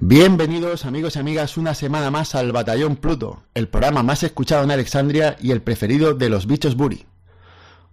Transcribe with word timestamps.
Bienvenidos 0.00 0.86
amigos 0.86 1.16
y 1.16 1.18
amigas 1.18 1.58
una 1.58 1.74
semana 1.74 2.10
más 2.10 2.34
al 2.34 2.50
Batallón 2.50 2.96
Pluto, 2.96 3.42
el 3.54 3.68
programa 3.68 4.02
más 4.02 4.22
escuchado 4.22 4.64
en 4.64 4.70
Alexandria 4.70 5.36
y 5.40 5.50
el 5.50 5.60
preferido 5.60 6.14
de 6.14 6.30
los 6.30 6.46
bichos 6.46 6.76
Buri. 6.76 7.04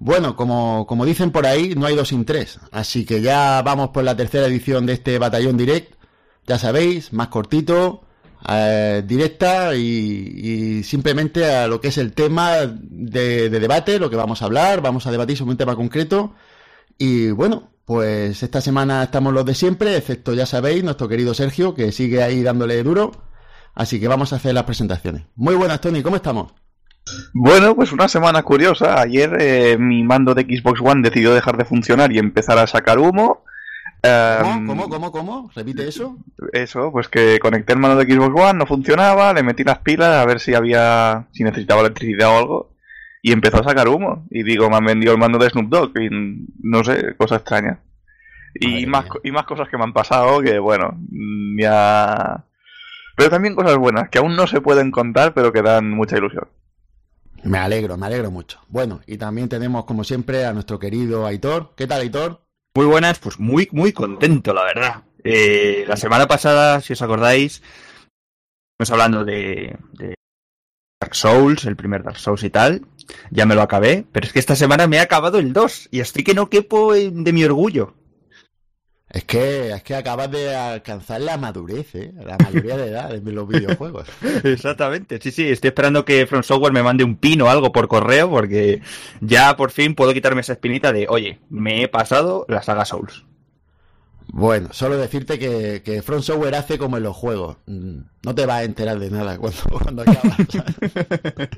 Bueno, 0.06 0.36
como, 0.36 0.86
como 0.86 1.04
dicen 1.04 1.32
por 1.32 1.48
ahí, 1.48 1.74
no 1.76 1.88
hay 1.88 1.96
dos 1.96 2.10
sin 2.10 2.26
tres, 2.26 2.60
así 2.72 3.06
que 3.06 3.22
ya 3.22 3.64
vamos 3.64 3.90
por 3.90 4.04
la 4.04 4.16
tercera 4.16 4.46
edición 4.46 4.86
de 4.86 4.94
este 4.94 5.18
Batallón 5.18 5.58
Direct. 5.58 5.96
Ya 6.46 6.60
sabéis, 6.60 7.12
más 7.12 7.30
cortito, 7.30 8.04
eh, 8.48 9.02
directa 9.04 9.74
y, 9.74 10.84
simplemente 10.84 11.52
a 11.52 11.66
lo 11.68 11.82
que 11.82 11.88
es 11.88 11.98
el 11.98 12.14
tema 12.14 12.68
de, 12.68 13.50
de 13.50 13.60
debate, 13.60 13.98
lo 13.98 14.12
que 14.12 14.16
vamos 14.16 14.44
a 14.44 14.46
hablar, 14.46 14.80
vamos 14.82 15.08
a 15.08 15.12
debatir 15.12 15.38
sobre 15.38 15.54
un 15.54 15.58
tema 15.58 15.76
concreto. 15.76 16.36
Y 17.00 17.32
bueno, 17.32 17.72
pues 17.86 18.44
esta 18.44 18.62
semana 18.62 19.02
estamos 19.02 19.34
los 19.34 19.44
de 19.44 19.56
siempre, 19.56 19.98
excepto 19.98 20.36
ya 20.36 20.46
sabéis, 20.46 20.84
nuestro 20.84 21.08
querido 21.08 21.34
Sergio, 21.34 21.74
que 21.74 21.92
sigue 21.92 22.22
ahí 22.22 22.44
dándole 22.44 22.84
duro. 22.84 23.12
Así 23.74 24.00
que 24.00 24.08
vamos 24.08 24.34
a 24.34 24.36
hacer 24.36 24.54
las 24.54 24.66
presentaciones. 24.66 25.24
Muy 25.34 25.56
buenas, 25.56 25.82
Tony, 25.82 26.04
¿cómo 26.04 26.18
estamos? 26.18 26.54
Bueno, 27.34 27.76
pues 27.76 27.92
una 27.92 28.08
semana 28.08 28.44
curiosa. 28.44 29.00
Ayer 29.00 29.38
eh, 29.40 29.78
mi 29.78 30.04
mando 30.04 30.34
de 30.34 30.44
Xbox 30.44 30.82
One 30.82 31.02
decidió 31.02 31.34
dejar 31.34 31.58
de 31.58 31.66
funcionar 31.66 32.12
y 32.12 32.20
empezar 32.20 32.58
a 32.58 32.68
sacar 32.68 33.00
humo. 33.00 33.44
Em, 34.02 34.68
¿Cómo? 34.68 34.90
¿Cómo? 34.90 35.12
¿Cómo? 35.12 35.52
¿Repite 35.56 35.88
eso? 35.88 36.18
Eso, 36.54 36.92
pues 36.92 37.08
que 37.08 37.40
conecté 37.40 37.74
el 37.74 37.80
mando 37.80 37.98
de 37.98 38.12
Xbox 38.12 38.42
One, 38.42 38.60
no 38.60 38.66
funcionaba, 38.66 39.34
le 39.34 39.44
metí 39.44 39.64
las 39.64 39.80
pilas 39.80 40.16
a 40.16 40.26
ver 40.26 40.40
si 40.40 40.54
había, 40.54 41.28
si 41.32 41.44
necesitaba 41.44 41.82
electricidad 41.82 42.30
o 42.30 42.38
algo 42.38 42.76
y 43.26 43.32
empezó 43.32 43.60
a 43.60 43.64
sacar 43.64 43.88
humo. 43.88 44.28
Y 44.30 44.44
digo, 44.44 44.70
me 44.70 44.76
han 44.76 44.86
vendido 44.86 45.12
el 45.12 45.18
mando 45.18 45.40
de 45.40 45.50
Snoop 45.50 45.70
Dogg 45.70 46.00
y 46.00 46.10
no 46.62 46.84
sé, 46.84 47.16
cosa 47.18 47.38
extraña. 47.38 47.80
Y 48.54 48.86
más, 48.86 49.06
y 49.24 49.32
más 49.32 49.46
cosas 49.46 49.68
que 49.68 49.78
me 49.78 49.84
han 49.84 49.94
pasado 49.94 50.42
que, 50.42 50.60
bueno, 50.60 50.96
ya... 51.58 52.46
Pero 53.16 53.32
también 53.32 53.56
cosas 53.56 53.78
buenas 53.78 54.10
que 54.10 54.20
aún 54.20 54.36
no 54.36 54.46
se 54.46 54.62
pueden 54.62 54.92
contar, 54.92 55.34
pero 55.34 55.52
que 55.52 55.64
dan 55.64 55.90
mucha 55.90 56.18
ilusión. 56.18 56.48
Me 57.46 57.60
alegro, 57.60 57.96
me 57.96 58.08
alegro 58.08 58.32
mucho. 58.32 58.60
Bueno, 58.70 59.02
y 59.06 59.18
también 59.18 59.48
tenemos, 59.48 59.86
como 59.86 60.04
siempre, 60.04 60.46
a 60.46 60.54
nuestro 60.54 60.80
querido 60.80 61.28
Aitor. 61.28 61.74
¿Qué 61.76 61.86
tal, 61.86 62.02
Aitor? 62.02 62.42
Muy 62.74 62.88
buenas, 62.88 63.20
pues 63.20 63.40
muy, 63.40 63.70
muy 63.72 63.94
contento, 63.94 64.52
la 64.52 64.64
verdad. 64.64 65.04
Eh, 65.24 65.86
la 65.88 65.96
semana 65.96 66.28
pasada, 66.28 66.82
si 66.82 66.94
os 66.94 67.02
acordáis, 67.04 67.62
estamos 68.74 68.92
hablando 68.92 69.24
de, 69.24 69.78
de 69.94 70.16
Dark 71.00 71.14
Souls, 71.14 71.66
el 71.66 71.76
primer 71.76 72.02
Dark 72.02 72.18
Souls 72.18 72.44
y 72.44 72.50
tal. 72.50 72.88
Ya 73.30 73.46
me 73.46 73.54
lo 73.54 73.62
acabé, 73.62 74.08
pero 74.12 74.26
es 74.26 74.34
que 74.34 74.40
esta 74.40 74.56
semana 74.56 74.88
me 74.88 74.98
ha 74.98 75.04
acabado 75.04 75.38
el 75.38 75.54
2 75.54 75.90
y 75.92 76.00
estoy 76.00 76.24
que 76.24 76.34
no 76.34 76.50
quepo 76.50 76.94
de 76.94 77.12
mi 77.12 77.44
orgullo. 77.44 77.94
Es 79.16 79.24
que, 79.24 79.72
es 79.72 79.82
que 79.82 79.96
acabas 79.96 80.30
de 80.30 80.54
alcanzar 80.54 81.22
la 81.22 81.38
madurez, 81.38 81.96
¿eh? 81.96 82.12
la 82.22 82.36
mayoría 82.38 82.76
de 82.76 82.90
edad 82.90 83.10
de 83.12 83.32
los 83.32 83.48
videojuegos. 83.48 84.10
Exactamente, 84.44 85.22
sí, 85.22 85.32
sí, 85.32 85.48
estoy 85.48 85.70
esperando 85.70 86.04
que 86.04 86.28
From 86.28 86.44
Software 86.44 86.74
me 86.74 86.84
mande 86.84 87.06
un 87.06 87.16
pin 87.16 87.42
o 87.42 87.50
algo 87.50 87.72
por 87.72 87.88
correo 87.88 88.30
porque 88.30 88.82
ya 89.22 89.56
por 89.56 89.72
fin 89.72 89.96
puedo 89.96 90.14
quitarme 90.14 90.42
esa 90.42 90.52
espinita 90.52 90.92
de, 90.92 91.08
oye, 91.08 91.40
me 91.50 91.82
he 91.82 91.88
pasado 91.88 92.46
la 92.50 92.62
saga 92.62 92.84
Souls. 92.84 93.24
Bueno, 94.28 94.74
solo 94.74 94.98
decirte 94.98 95.40
que, 95.40 95.82
que 95.82 96.02
Front 96.02 96.24
Software 96.24 96.56
hace 96.56 96.78
como 96.78 96.98
en 96.98 97.04
los 97.04 97.16
juegos. 97.16 97.56
Mm, 97.68 98.00
no 98.22 98.36
te 98.36 98.46
vas 98.46 98.58
a 98.58 98.64
enterar 98.66 99.00
de 99.00 99.12
nada 99.12 99.38
cuando, 99.38 99.62
cuando 99.82 100.02
acabas. 100.02 100.36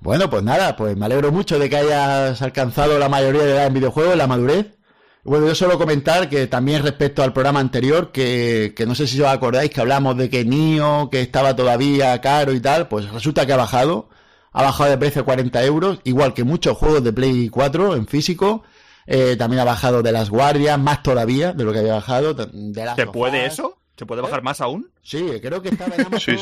bueno, 0.00 0.30
pues 0.30 0.44
nada, 0.44 0.76
pues 0.76 0.96
me 0.96 1.06
alegro 1.06 1.32
mucho 1.32 1.58
de 1.58 1.68
que 1.68 1.76
hayas 1.76 2.40
alcanzado 2.40 3.00
la 3.00 3.08
mayoría 3.08 3.42
de 3.42 3.50
edad 3.50 3.66
en 3.66 3.74
videojuegos, 3.74 4.16
la 4.16 4.28
madurez. 4.28 4.78
Bueno, 5.22 5.46
yo 5.46 5.54
solo 5.54 5.78
comentar 5.78 6.28
que 6.28 6.46
también 6.46 6.82
respecto 6.82 7.22
al 7.22 7.32
programa 7.32 7.60
anterior, 7.60 8.10
que, 8.10 8.72
que 8.74 8.86
no 8.86 8.94
sé 8.94 9.06
si 9.06 9.20
os 9.20 9.28
acordáis 9.28 9.70
que 9.70 9.80
hablamos 9.80 10.16
de 10.16 10.30
que 10.30 10.44
Nio, 10.44 11.08
que 11.10 11.20
estaba 11.20 11.54
todavía 11.54 12.18
caro 12.20 12.52
y 12.52 12.60
tal, 12.60 12.88
pues 12.88 13.10
resulta 13.10 13.44
que 13.46 13.52
ha 13.52 13.56
bajado. 13.56 14.08
Ha 14.52 14.62
bajado 14.62 14.90
de 14.90 14.98
precio 14.98 15.22
a 15.22 15.24
40 15.24 15.64
euros, 15.64 16.00
igual 16.04 16.34
que 16.34 16.42
muchos 16.42 16.76
juegos 16.76 17.04
de 17.04 17.12
Play 17.12 17.48
4 17.50 17.94
en 17.94 18.06
físico 18.06 18.64
eh, 19.06 19.36
también 19.36 19.60
ha 19.60 19.64
bajado 19.64 20.02
de 20.02 20.12
las 20.12 20.30
guardias, 20.30 20.78
más 20.78 21.02
todavía 21.02 21.52
de 21.52 21.64
lo 21.64 21.72
que 21.72 21.80
había 21.80 21.94
bajado. 21.94 22.32
De 22.34 22.84
las 22.84 22.96
¿Se 22.96 23.06
puede 23.06 23.44
eso? 23.44 23.78
¿Se 23.96 24.06
puede 24.06 24.22
bajar 24.22 24.38
¿Eh? 24.38 24.42
más 24.42 24.60
aún? 24.60 24.90
Sí, 25.02 25.26
creo 25.42 25.60
que 25.60 25.70
estaba 25.70 25.96
en 25.96 26.00
Amazon 26.06 26.38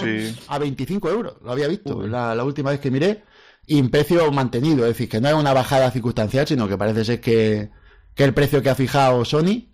a 0.47 0.59
25 0.59 1.10
euros. 1.10 1.34
Lo 1.43 1.50
había 1.50 1.66
visto 1.66 2.06
la, 2.06 2.45
última 2.45 2.71
vez 2.71 2.81
que 2.81 2.91
miré. 2.91 3.25
Y 3.66 3.78
en 3.78 3.91
precio 3.91 4.31
mantenido. 4.33 4.84
Es 4.84 4.93
decir, 4.93 5.09
que 5.09 5.21
no 5.21 5.28
es 5.28 5.34
una 5.34 5.53
bajada 5.53 5.91
circunstancial, 5.91 6.47
sino 6.47 6.69
que 6.69 6.77
parece 6.78 7.05
ser 7.05 7.21
que, 7.21 7.71
que 8.19 8.25
el 8.25 8.34
precio 8.34 8.61
que 8.61 8.69
ha 8.69 8.75
fijado 8.75 9.25
Sony. 9.25 9.69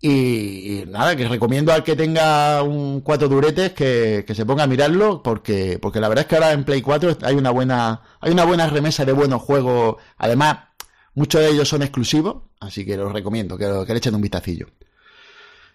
Y, 0.00 0.84
nada, 0.88 1.14
que 1.14 1.28
recomiendo 1.28 1.74
al 1.74 1.84
que 1.84 1.94
tenga 1.94 2.62
un 2.62 3.02
cuatro 3.02 3.28
duretes 3.28 3.72
que, 3.72 4.24
que, 4.26 4.34
se 4.34 4.46
ponga 4.46 4.62
a 4.62 4.66
mirarlo, 4.66 5.22
porque, 5.22 5.78
porque 5.78 6.00
la 6.00 6.08
verdad 6.08 6.22
es 6.22 6.28
que 6.28 6.36
ahora 6.36 6.52
en 6.52 6.64
Play 6.64 6.80
4 6.80 7.18
hay 7.20 7.34
una 7.34 7.50
buena, 7.50 8.00
hay 8.18 8.32
una 8.32 8.46
buena 8.46 8.66
remesa 8.66 9.04
de 9.04 9.12
buenos 9.12 9.42
juegos. 9.42 9.96
Además, 10.16 10.70
Muchos 11.14 11.40
de 11.40 11.50
ellos 11.50 11.68
son 11.68 11.82
exclusivos, 11.82 12.44
así 12.60 12.86
que 12.86 12.96
los 12.96 13.12
recomiendo 13.12 13.58
que, 13.58 13.66
le 13.66 13.96
echen 13.98 14.14
un 14.14 14.22
vistacillo. 14.22 14.68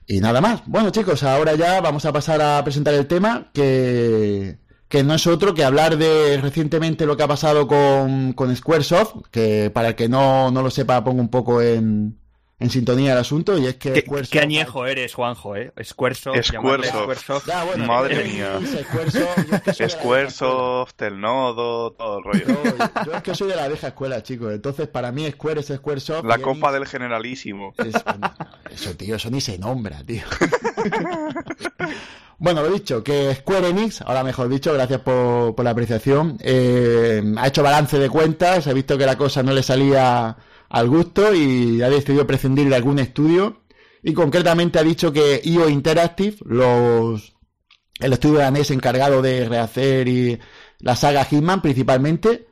Y 0.07 0.19
nada 0.19 0.39
más. 0.39 0.61
Bueno, 0.65 0.91
chicos, 0.91 1.23
ahora 1.23 1.55
ya 1.55 1.81
vamos 1.81 2.05
a 2.05 2.13
pasar 2.13 2.41
a 2.41 2.63
presentar 2.63 2.93
el 2.93 3.07
tema 3.07 3.49
que, 3.53 4.57
que 4.87 5.03
no 5.03 5.15
es 5.15 5.27
otro 5.27 5.53
que 5.53 5.63
hablar 5.63 5.97
de 5.97 6.39
recientemente 6.41 7.05
lo 7.05 7.17
que 7.17 7.23
ha 7.23 7.27
pasado 7.27 7.67
con, 7.67 8.33
con 8.33 8.55
Squaresoft, 8.55 9.27
que 9.31 9.71
para 9.73 9.89
el 9.89 9.95
que 9.95 10.09
no, 10.09 10.51
no 10.51 10.61
lo 10.61 10.69
sepa 10.69 11.03
pongo 11.03 11.21
un 11.21 11.29
poco 11.29 11.61
en, 11.61 12.19
sintonía 12.69 13.11
el 13.11 13.17
asunto 13.17 13.57
y 13.57 13.65
es 13.67 13.75
que 13.75 13.91
¿Qué, 13.91 14.03
¿Qué 14.29 14.39
añejo 14.39 14.85
eres, 14.85 15.13
Juanjo, 15.13 15.55
eh? 15.55 15.73
Squaresoft, 15.83 16.41
Squaresoft. 16.41 17.47
Madre 17.77 18.23
mía. 18.23 18.59
Squaresoft, 19.87 21.01
el 21.01 21.19
nodo, 21.19 21.91
todo 21.91 22.19
el 22.19 22.23
rollo. 22.23 22.63
Yo, 23.05 23.13
es 23.13 23.23
que 23.23 23.35
soy 23.35 23.49
de 23.49 23.57
la 23.57 23.67
vieja 23.67 23.87
escuela, 23.87 24.23
chicos. 24.23 24.53
Entonces, 24.53 24.87
para 24.87 25.11
mí 25.11 25.29
Square 25.31 25.59
es 25.59 25.67
Squaresoft. 25.67 26.25
La 26.25 26.37
copa 26.37 26.71
del 26.71 26.87
generalísimo. 26.87 27.73
eso, 28.71 28.95
tío, 28.95 29.17
eso 29.17 29.29
ni 29.29 29.41
se 29.41 29.57
nombra, 29.57 30.03
tío. 30.03 30.23
Bueno, 32.37 32.61
lo 32.61 32.69
dicho, 32.69 33.01
que 33.01 33.33
Square 33.33 33.69
Enix, 33.69 34.01
ahora 34.01 34.21
mejor 34.21 34.49
dicho, 34.49 34.73
gracias 34.73 34.99
por, 34.99 35.63
la 35.63 35.69
apreciación, 35.69 36.37
eh, 36.41 37.23
ha 37.37 37.47
hecho 37.47 37.63
balance 37.63 37.97
de 37.97 38.09
cuentas, 38.09 38.67
ha 38.67 38.73
visto 38.73 38.97
que 38.97 39.05
la 39.05 39.17
cosa 39.17 39.41
no 39.41 39.53
le 39.53 39.63
salía 39.63 40.35
al 40.69 40.89
gusto 40.89 41.33
y 41.33 41.81
ha 41.81 41.89
decidido 41.89 42.27
prescindir 42.27 42.69
de 42.69 42.75
algún 42.75 42.99
estudio 42.99 43.63
y 44.03 44.13
concretamente 44.13 44.79
ha 44.79 44.83
dicho 44.83 45.11
que 45.11 45.41
IO 45.43 45.67
Interactive, 45.69 46.37
los 46.45 47.35
el 47.99 48.13
estudio 48.13 48.39
danés 48.39 48.71
encargado 48.71 49.21
de 49.21 49.47
rehacer 49.47 50.07
y 50.07 50.39
la 50.79 50.95
saga 50.95 51.23
Hitman 51.25 51.61
principalmente, 51.61 52.47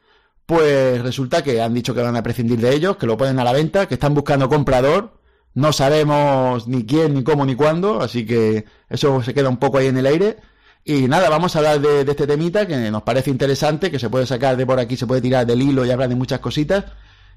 pues 0.45 1.01
resulta 1.01 1.43
que 1.43 1.61
han 1.61 1.73
dicho 1.73 1.93
que 1.93 2.01
van 2.01 2.15
a 2.15 2.23
prescindir 2.23 2.59
de 2.59 2.73
ellos, 2.73 2.97
que 2.97 3.05
lo 3.05 3.17
ponen 3.17 3.39
a 3.39 3.43
la 3.43 3.53
venta, 3.53 3.87
que 3.87 3.95
están 3.95 4.13
buscando 4.13 4.49
comprador, 4.49 5.19
no 5.53 5.71
sabemos 5.71 6.67
ni 6.67 6.85
quién, 6.85 7.13
ni 7.13 7.23
cómo, 7.23 7.45
ni 7.45 7.55
cuándo, 7.55 8.01
así 8.01 8.25
que 8.25 8.65
eso 8.89 9.21
se 9.21 9.33
queda 9.33 9.49
un 9.49 9.57
poco 9.57 9.77
ahí 9.77 9.87
en 9.87 9.97
el 9.97 10.05
aire. 10.05 10.37
Y 10.83 11.07
nada, 11.07 11.29
vamos 11.29 11.55
a 11.55 11.59
hablar 11.59 11.79
de, 11.79 12.01
este 12.01 12.27
temita 12.27 12.67
que 12.67 12.91
nos 12.91 13.03
parece 13.03 13.29
interesante, 13.29 13.91
que 13.91 13.99
se 13.99 14.09
puede 14.09 14.25
sacar 14.25 14.57
de 14.57 14.65
por 14.65 14.79
aquí, 14.79 14.97
se 14.97 15.07
puede 15.07 15.21
tirar 15.21 15.45
del 15.45 15.61
hilo 15.61 15.85
y 15.85 15.91
hablar 15.91 16.09
de 16.09 16.15
muchas 16.15 16.39
cositas. 16.39 16.85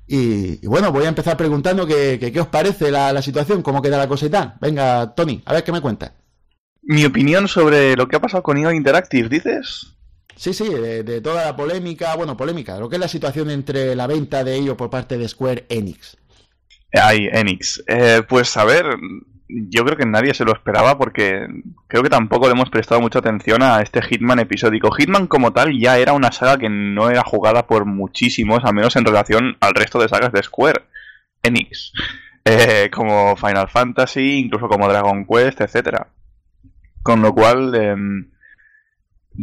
Y, 0.09 0.65
bueno, 0.67 0.93
voy 0.93 1.05
a 1.05 1.09
empezar 1.09 1.37
preguntando 1.37 1.87
que, 1.87 2.19
qué 2.33 2.41
os 2.41 2.47
parece 2.47 2.91
la, 2.91 3.21
situación, 3.23 3.63
cómo 3.63 3.83
queda 3.83 3.99
la 3.99 4.09
cosa 4.09 4.27
y 4.27 4.31
tal. 4.31 4.55
Venga, 4.61 5.15
Tony, 5.15 5.43
a 5.45 5.53
ver 5.53 5.65
qué 5.65 5.73
me 5.73 5.81
cuentas. 5.81 6.13
Mi 6.83 7.05
opinión 7.05 7.49
sobre 7.49 7.97
lo 7.97 8.07
que 8.07 8.17
ha 8.17 8.21
pasado 8.21 8.43
con 8.43 8.59
IO 8.59 8.71
Interactive, 8.71 9.29
¿dices? 9.29 9.97
Sí, 10.37 10.53
sí, 10.53 10.69
de, 10.69 11.21
toda 11.21 11.47
la 11.47 11.57
polémica, 11.57 12.15
bueno, 12.15 12.37
polémica, 12.37 12.79
lo 12.79 12.89
que 12.89 12.97
es 12.97 13.01
la 13.01 13.09
situación 13.09 13.51
entre 13.51 13.97
la 13.97 14.07
venta 14.07 14.45
de 14.45 14.55
ello 14.55 14.77
por 14.77 14.91
parte 14.91 15.19
de 15.19 15.27
Square 15.27 15.67
Enix. 15.69 16.17
Ay, 16.93 17.29
Enix. 17.33 17.83
Eh, 17.89 18.23
pues 18.29 18.57
a 18.57 18.65
ver, 18.65 18.85
yo 19.49 19.85
creo 19.85 19.97
que 19.97 20.07
nadie 20.07 20.35
se 20.35 20.45
lo 20.45 20.53
esperaba 20.53 20.99
porque 20.99 21.47
creo 21.87 22.03
que 22.03 22.11
tampoco 22.11 22.47
le 22.47 22.53
hemos 22.53 22.71
prestado 22.71 23.01
mucha 23.01 23.21
atención 23.21 23.63
a 23.63 23.81
este 23.81 24.03
Hitman 24.03 24.41
episódico. 24.41 24.91
Hitman 24.91 25.27
como 25.27 25.53
tal 25.53 25.79
ya 25.79 25.99
era 25.99 26.13
una 26.13 26.33
saga 26.33 26.59
que 26.59 26.69
no 26.69 27.11
era 27.11 27.23
jugada 27.23 27.67
por 27.67 27.85
muchísimos, 27.85 28.65
al 28.65 28.75
menos 28.75 28.97
en 28.97 29.05
relación 29.05 29.57
al 29.61 29.75
resto 29.75 30.01
de 30.01 30.09
sagas 30.09 30.33
de 30.33 30.43
Square 30.43 30.83
Enix, 31.43 31.93
eh, 32.45 32.91
como 32.93 33.37
Final 33.37 33.69
Fantasy, 33.69 34.39
incluso 34.39 34.69
como 34.69 34.89
Dragon 34.89 35.25
Quest, 35.27 35.61
etcétera. 35.61 36.09
Con 37.03 37.23
lo 37.23 37.33
cual, 37.33 37.75
em, 37.77 38.31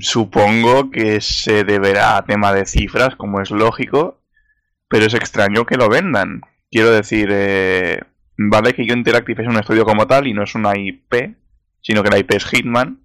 supongo 0.02 0.92
que 0.92 1.22
se 1.22 1.64
deberá 1.64 2.18
a 2.18 2.26
tema 2.26 2.52
de 2.54 2.66
cifras, 2.66 3.16
como 3.16 3.40
es 3.42 3.52
lógico, 3.52 4.20
pero 4.90 5.06
es 5.06 5.14
extraño 5.14 5.66
que 5.66 5.78
lo 5.78 5.88
vendan. 5.88 6.42
Quiero 6.70 6.92
decir, 6.92 7.30
eh, 7.32 8.02
vale 8.38 8.74
que 8.74 8.86
Yo 8.86 8.94
Interactive 8.94 9.44
es 9.44 9.50
un 9.50 9.58
estudio 9.58 9.86
como 9.86 10.08
tal 10.08 10.28
y 10.28 10.34
no 10.34 10.44
es 10.44 10.56
una 10.56 10.78
IP, 10.78 11.36
sino 11.82 12.04
que 12.04 12.10
la 12.10 12.20
IP 12.20 12.32
es 12.34 12.46
Hitman, 12.46 13.00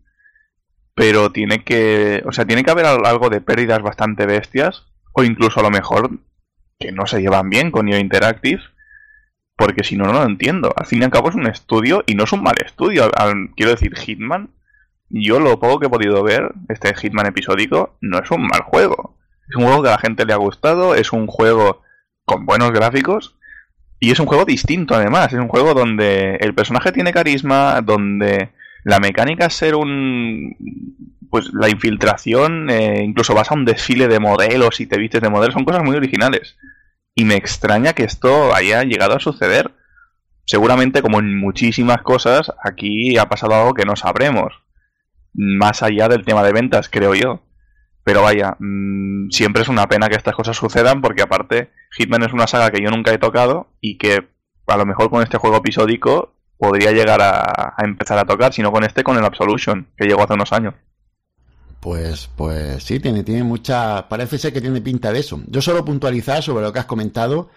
pero 0.95 1.31
tiene 1.31 1.63
que, 1.65 2.23
o 2.27 2.33
sea, 2.33 2.45
tiene 2.45 2.65
que 2.65 2.71
haber 2.71 2.87
algo 2.87 3.31
de 3.31 3.41
pérdidas 3.41 3.83
bastante 3.83 4.27
bestias, 4.27 4.87
o 5.13 5.25
incluso 5.25 5.61
a 5.61 5.63
lo 5.63 5.71
mejor 5.71 6.11
que 6.79 6.93
no 6.93 7.07
se 7.07 7.21
llevan 7.21 7.51
bien 7.51 7.71
con 7.71 7.87
Yo 7.89 7.99
Interactive, 7.99 8.63
porque 9.57 9.83
si 9.83 9.97
no, 9.97 10.05
no 10.05 10.13
lo 10.13 10.25
entiendo. 10.25 10.73
Al 10.77 10.87
fin 10.87 11.01
y 11.01 11.05
al 11.05 11.11
cabo 11.11 11.31
es 11.31 11.35
un 11.35 11.49
estudio 11.49 12.05
y 12.07 12.15
no 12.15 12.25
es 12.25 12.33
un 12.33 12.43
mal 12.43 12.55
estudio. 12.65 13.11
quiero 13.57 13.73
decir, 13.73 13.97
Hitman, 13.97 14.51
yo 15.09 15.41
lo 15.41 15.59
poco 15.59 15.81
que 15.81 15.87
he 15.87 15.91
podido 15.91 16.23
ver, 16.23 16.53
este 16.69 16.95
Hitman 16.95 17.27
episódico, 17.27 17.97
no 18.01 18.19
es 18.19 18.31
un 18.31 18.43
mal 18.43 18.63
juego. 18.63 19.17
Es 19.49 19.57
un 19.57 19.65
juego 19.65 19.83
que 19.83 19.89
a 19.89 19.93
la 19.93 19.99
gente 19.99 20.25
le 20.25 20.33
ha 20.33 20.37
gustado, 20.37 20.95
es 20.95 21.13
un 21.13 21.27
juego 21.27 21.83
con 22.25 22.47
buenos 22.47 22.71
gráficos 22.71 23.38
y 24.01 24.11
es 24.11 24.21
un 24.21 24.27
juego 24.27 24.45
distinto 24.45 24.95
además, 24.95 25.33
es 25.33 25.39
un 25.39 25.49
juego 25.49 25.75
donde 25.75 26.37
el 26.37 26.55
personaje 26.55 26.93
tiene 26.93 27.13
carisma, 27.13 27.81
donde 27.83 28.51
la 28.85 29.01
mecánica 29.01 29.47
es 29.47 29.55
ser 29.55 29.75
un... 29.75 30.57
pues 31.31 31.53
la 31.53 31.69
infiltración, 31.69 32.71
eh, 32.71 33.03
incluso 33.05 33.35
vas 33.35 33.51
a 33.51 33.55
un 33.55 33.65
desfile 33.65 34.09
de 34.09 34.21
modelos 34.21 34.81
y 34.81 34.87
te 34.87 34.99
vistes 34.99 35.21
de 35.21 35.31
modelos, 35.31 35.55
son 35.55 35.65
cosas 35.65 35.83
muy 35.83 35.97
originales. 35.97 36.57
Y 37.15 37.25
me 37.25 37.35
extraña 37.35 37.95
que 37.95 38.05
esto 38.05 38.55
haya 38.55 38.85
llegado 38.85 39.17
a 39.17 39.21
suceder. 39.21 39.73
Seguramente, 40.45 41.03
como 41.03 41.19
en 41.19 41.37
muchísimas 41.37 42.01
cosas, 42.03 42.53
aquí 42.63 43.19
ha 43.19 43.29
pasado 43.29 43.55
algo 43.55 43.75
que 43.75 43.85
no 43.85 43.97
sabremos. 43.97 44.55
Más 45.35 45.83
allá 45.83 46.09
del 46.09 46.25
tema 46.25 46.45
de 46.45 46.53
ventas, 46.53 46.89
creo 46.89 47.15
yo. 47.15 47.43
Pero 48.09 48.23
vaya, 48.23 48.57
mm, 48.59 49.29
siempre 49.29 49.61
es 49.61 49.69
una 49.69 49.87
pena 49.87 50.09
que 50.09 50.17
estas 50.17 50.35
cosas 50.35 50.57
sucedan 50.57 51.03
porque 51.03 51.21
aparte 51.21 51.73
Hitman 51.91 52.23
es 52.23 52.33
una 52.33 52.47
saga 52.47 52.71
que 52.71 52.83
yo 52.83 52.89
nunca 52.89 53.13
he 53.13 53.19
tocado 53.19 53.67
y 53.83 53.99
que 53.99 54.27
a 54.67 54.77
lo 54.79 54.87
mejor 54.87 55.11
con 55.11 55.23
este 55.23 55.37
juego 55.37 55.59
episódico 55.59 56.33
podría 56.57 56.93
llegar 56.93 57.21
a, 57.21 57.75
empezar 57.85 58.19
a 58.19 58.25
tocar, 58.25 58.55
sino 58.55 58.73
con 58.73 58.83
este, 58.85 59.05
con 59.05 59.19
el 59.19 59.25
Absolution, 59.27 59.89
que 59.95 60.07
llegó 60.07 60.23
hace 60.23 60.33
unos 60.33 60.55
años. 60.55 60.73
Pues, 61.81 62.31
pues 62.35 62.83
sí, 62.83 62.99
tiene, 62.99 63.25
tiene 63.25 63.43
mucha. 63.43 64.09
Parece 64.09 64.39
ser 64.39 64.55
que 64.55 64.63
tiene 64.63 64.81
pinta 64.81 65.13
de 65.13 65.19
eso. 65.19 65.43
Yo 65.47 65.61
solo 65.61 65.85
puntualizar 65.85 66.43
sobre 66.43 66.65
lo 66.65 66.73
que 66.73 66.79
has 66.79 66.87
comentado, 66.87 67.51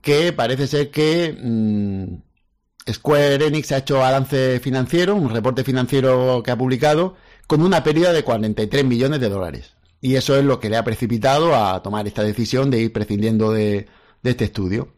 que 0.00 0.32
parece 0.32 0.68
ser 0.68 0.92
que 0.92 1.36
mm, 1.42 2.92
Square 2.92 3.46
Enix 3.46 3.72
ha 3.72 3.78
hecho 3.78 3.98
balance 3.98 4.60
financiero, 4.60 5.16
un 5.16 5.30
reporte 5.30 5.64
financiero 5.64 6.40
que 6.44 6.52
ha 6.52 6.56
publicado, 6.56 7.16
con 7.52 7.60
una 7.60 7.84
pérdida 7.84 8.14
de 8.14 8.24
43 8.24 8.82
millones 8.82 9.20
de 9.20 9.28
dólares. 9.28 9.76
Y 10.00 10.16
eso 10.16 10.38
es 10.38 10.42
lo 10.42 10.58
que 10.58 10.70
le 10.70 10.78
ha 10.78 10.84
precipitado 10.84 11.54
a 11.54 11.82
tomar 11.82 12.06
esta 12.06 12.22
decisión 12.22 12.70
de 12.70 12.78
ir 12.78 12.94
prescindiendo 12.94 13.52
de, 13.52 13.90
este 14.22 14.44
estudio. 14.44 14.88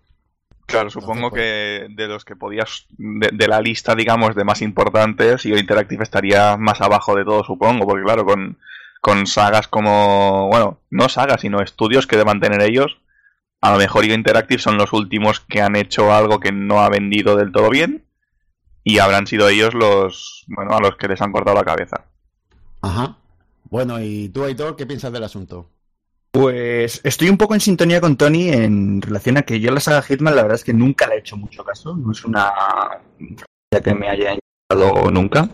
Claro, 0.64 0.88
supongo 0.88 1.30
pues, 1.30 1.42
que 1.42 1.86
de 1.90 2.06
los 2.06 2.24
que 2.24 2.36
podías, 2.36 2.86
de, 2.96 3.48
la 3.48 3.60
lista, 3.60 3.96
digamos, 3.96 4.36
de 4.36 4.44
más 4.44 4.62
importantes, 4.62 5.44
Io 5.44 5.58
Interactive 5.58 6.04
estaría 6.04 6.56
más 6.56 6.80
abajo 6.80 7.16
de 7.16 7.24
todo, 7.24 7.42
supongo, 7.42 7.88
porque 7.88 8.04
claro, 8.04 8.24
con, 8.24 8.56
con 9.00 9.26
sagas 9.26 9.66
como, 9.66 10.46
bueno, 10.46 10.78
no 10.90 11.08
sagas, 11.08 11.40
sino 11.40 11.60
estudios 11.60 12.06
que 12.06 12.16
deban 12.16 12.38
tener 12.38 12.62
ellos, 12.62 12.98
a 13.62 13.72
lo 13.72 13.78
mejor 13.78 14.04
Io 14.04 14.14
Interactive 14.14 14.60
son 14.60 14.78
los 14.78 14.92
últimos 14.92 15.40
que 15.40 15.60
han 15.60 15.74
hecho 15.74 16.14
algo 16.14 16.38
que 16.38 16.52
no 16.52 16.82
ha 16.82 16.88
vendido 16.88 17.34
del 17.34 17.50
todo 17.50 17.68
bien, 17.68 18.04
y 18.84 19.00
habrán 19.00 19.26
sido 19.26 19.48
ellos 19.48 19.74
los, 19.74 20.44
bueno, 20.46 20.76
a 20.76 20.80
los 20.80 20.94
que 20.94 21.08
les 21.08 21.20
han 21.20 21.32
cortado 21.32 21.56
la 21.56 21.64
cabeza. 21.64 22.13
Ajá. 22.84 23.16
Bueno, 23.70 23.98
¿y 24.00 24.28
tú, 24.28 24.44
Aitor, 24.44 24.76
qué 24.76 24.86
piensas 24.86 25.12
del 25.12 25.24
asunto? 25.24 25.70
Pues 26.30 27.00
estoy 27.02 27.30
un 27.30 27.38
poco 27.38 27.54
en 27.54 27.60
sintonía 27.60 28.00
con 28.00 28.16
Tony 28.16 28.50
en 28.50 29.00
relación 29.00 29.36
a 29.38 29.42
que 29.42 29.60
yo 29.60 29.70
la 29.70 29.80
saga 29.80 30.02
Hitman 30.02 30.34
la 30.34 30.42
verdad 30.42 30.56
es 30.56 30.64
que 30.64 30.74
nunca 30.74 31.06
le 31.06 31.14
he 31.14 31.18
hecho 31.18 31.36
mucho 31.36 31.64
caso, 31.64 31.96
no 31.96 32.12
es 32.12 32.24
una 32.24 32.52
que 33.82 33.94
me 33.94 34.08
haya 34.08 34.34
interesado 34.34 35.10
nunca. 35.10 35.48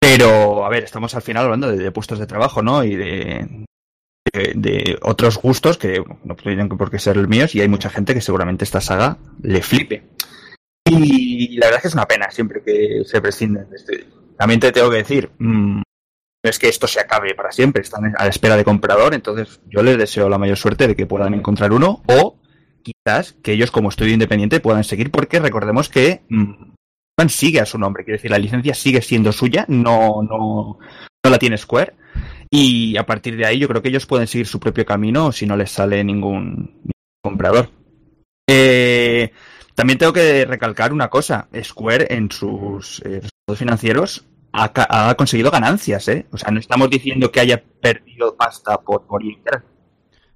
Pero, 0.00 0.64
a 0.64 0.68
ver, 0.68 0.84
estamos 0.84 1.14
al 1.14 1.22
final 1.22 1.44
hablando 1.44 1.70
de, 1.70 1.90
puestos 1.90 2.18
de 2.18 2.26
trabajo, 2.26 2.62
¿no? 2.62 2.82
Y 2.82 2.96
de, 2.96 3.66
de, 4.32 4.98
otros 5.02 5.36
gustos 5.36 5.76
que 5.76 6.02
no 6.24 6.34
tienen 6.36 6.68
por 6.68 6.90
qué 6.90 6.98
ser 6.98 7.16
los 7.16 7.28
míos 7.28 7.54
y 7.54 7.60
hay 7.60 7.68
mucha 7.68 7.90
gente 7.90 8.14
que 8.14 8.20
seguramente 8.20 8.64
esta 8.64 8.80
saga 8.80 9.18
le 9.42 9.62
flipe. 9.62 10.08
Y 10.86 11.58
la 11.58 11.66
verdad 11.66 11.78
es 11.78 11.82
que 11.82 11.88
es 11.88 11.94
una 11.94 12.08
pena 12.08 12.30
siempre 12.30 12.62
que 12.62 13.02
se 13.04 13.20
prescinden 13.20 13.68
de 13.68 13.76
este. 13.76 14.06
También 14.38 14.60
te 14.60 14.72
tengo 14.72 14.90
que 14.90 14.98
decir, 14.98 15.30
mmm, 15.38 15.82
no 16.44 16.50
es 16.50 16.58
que 16.58 16.68
esto 16.68 16.86
se 16.86 17.00
acabe 17.00 17.34
para 17.34 17.52
siempre, 17.52 17.82
están 17.82 18.14
a 18.16 18.24
la 18.24 18.30
espera 18.30 18.56
de 18.56 18.64
comprador, 18.64 19.14
entonces 19.14 19.60
yo 19.66 19.82
les 19.82 19.98
deseo 19.98 20.28
la 20.28 20.38
mayor 20.38 20.56
suerte 20.56 20.86
de 20.86 20.94
que 20.94 21.06
puedan 21.06 21.34
encontrar 21.34 21.72
uno 21.72 22.02
o 22.06 22.38
quizás 22.82 23.34
que 23.42 23.52
ellos 23.52 23.70
como 23.70 23.88
estudio 23.88 24.14
independiente 24.14 24.60
puedan 24.60 24.84
seguir 24.84 25.10
porque 25.10 25.40
recordemos 25.40 25.88
que 25.88 26.22
mmm, 26.28 26.72
sigue 27.28 27.60
a 27.60 27.66
su 27.66 27.78
nombre, 27.78 28.04
quiere 28.04 28.18
decir, 28.18 28.30
la 28.30 28.38
licencia 28.38 28.74
sigue 28.74 29.02
siendo 29.02 29.32
suya, 29.32 29.64
no, 29.68 30.22
no, 30.22 30.78
no 31.24 31.30
la 31.30 31.38
tiene 31.38 31.58
Square 31.58 31.94
y 32.50 32.96
a 32.96 33.04
partir 33.04 33.36
de 33.36 33.44
ahí 33.44 33.58
yo 33.58 33.68
creo 33.68 33.82
que 33.82 33.88
ellos 33.88 34.06
pueden 34.06 34.28
seguir 34.28 34.46
su 34.46 34.60
propio 34.60 34.86
camino 34.86 35.32
si 35.32 35.44
no 35.44 35.56
les 35.56 35.70
sale 35.70 36.02
ningún, 36.04 36.82
comprador. 37.20 37.70
Eh, 38.48 39.32
también 39.74 39.98
tengo 39.98 40.12
que 40.12 40.44
recalcar 40.44 40.92
una 40.92 41.08
cosa, 41.08 41.48
Square 41.62 42.06
en 42.10 42.30
sus 42.30 43.00
eh, 43.00 43.20
resultados 43.20 43.58
financieros 43.58 44.24
ha, 44.52 45.14
conseguido 45.16 45.50
ganancias, 45.50 46.08
¿eh? 46.08 46.26
O 46.32 46.38
sea, 46.38 46.50
no 46.50 46.60
estamos 46.60 46.90
diciendo 46.90 47.30
que 47.30 47.40
haya 47.40 47.62
perdido 47.62 48.36
pasta 48.36 48.80
por, 48.80 49.06
por 49.06 49.22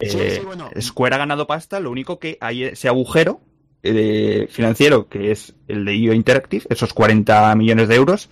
eh, 0.03 0.43
Square 0.81 1.15
ha 1.15 1.19
ganado 1.19 1.47
pasta, 1.47 1.81
lo 1.81 1.91
único 1.91 2.19
que 2.19 2.37
hay 2.41 2.65
ese 2.65 2.89
agujero 2.89 3.41
eh, 3.83 4.47
financiero 4.51 5.09
que 5.09 5.33
es 5.33 5.55
el 5.69 5.85
de 5.85 5.97
IO 5.97 6.13
Interactive, 6.13 6.65
esos 6.69 6.93
40 6.93 7.55
millones 7.57 7.89
de 7.89 7.95
euros. 7.95 8.31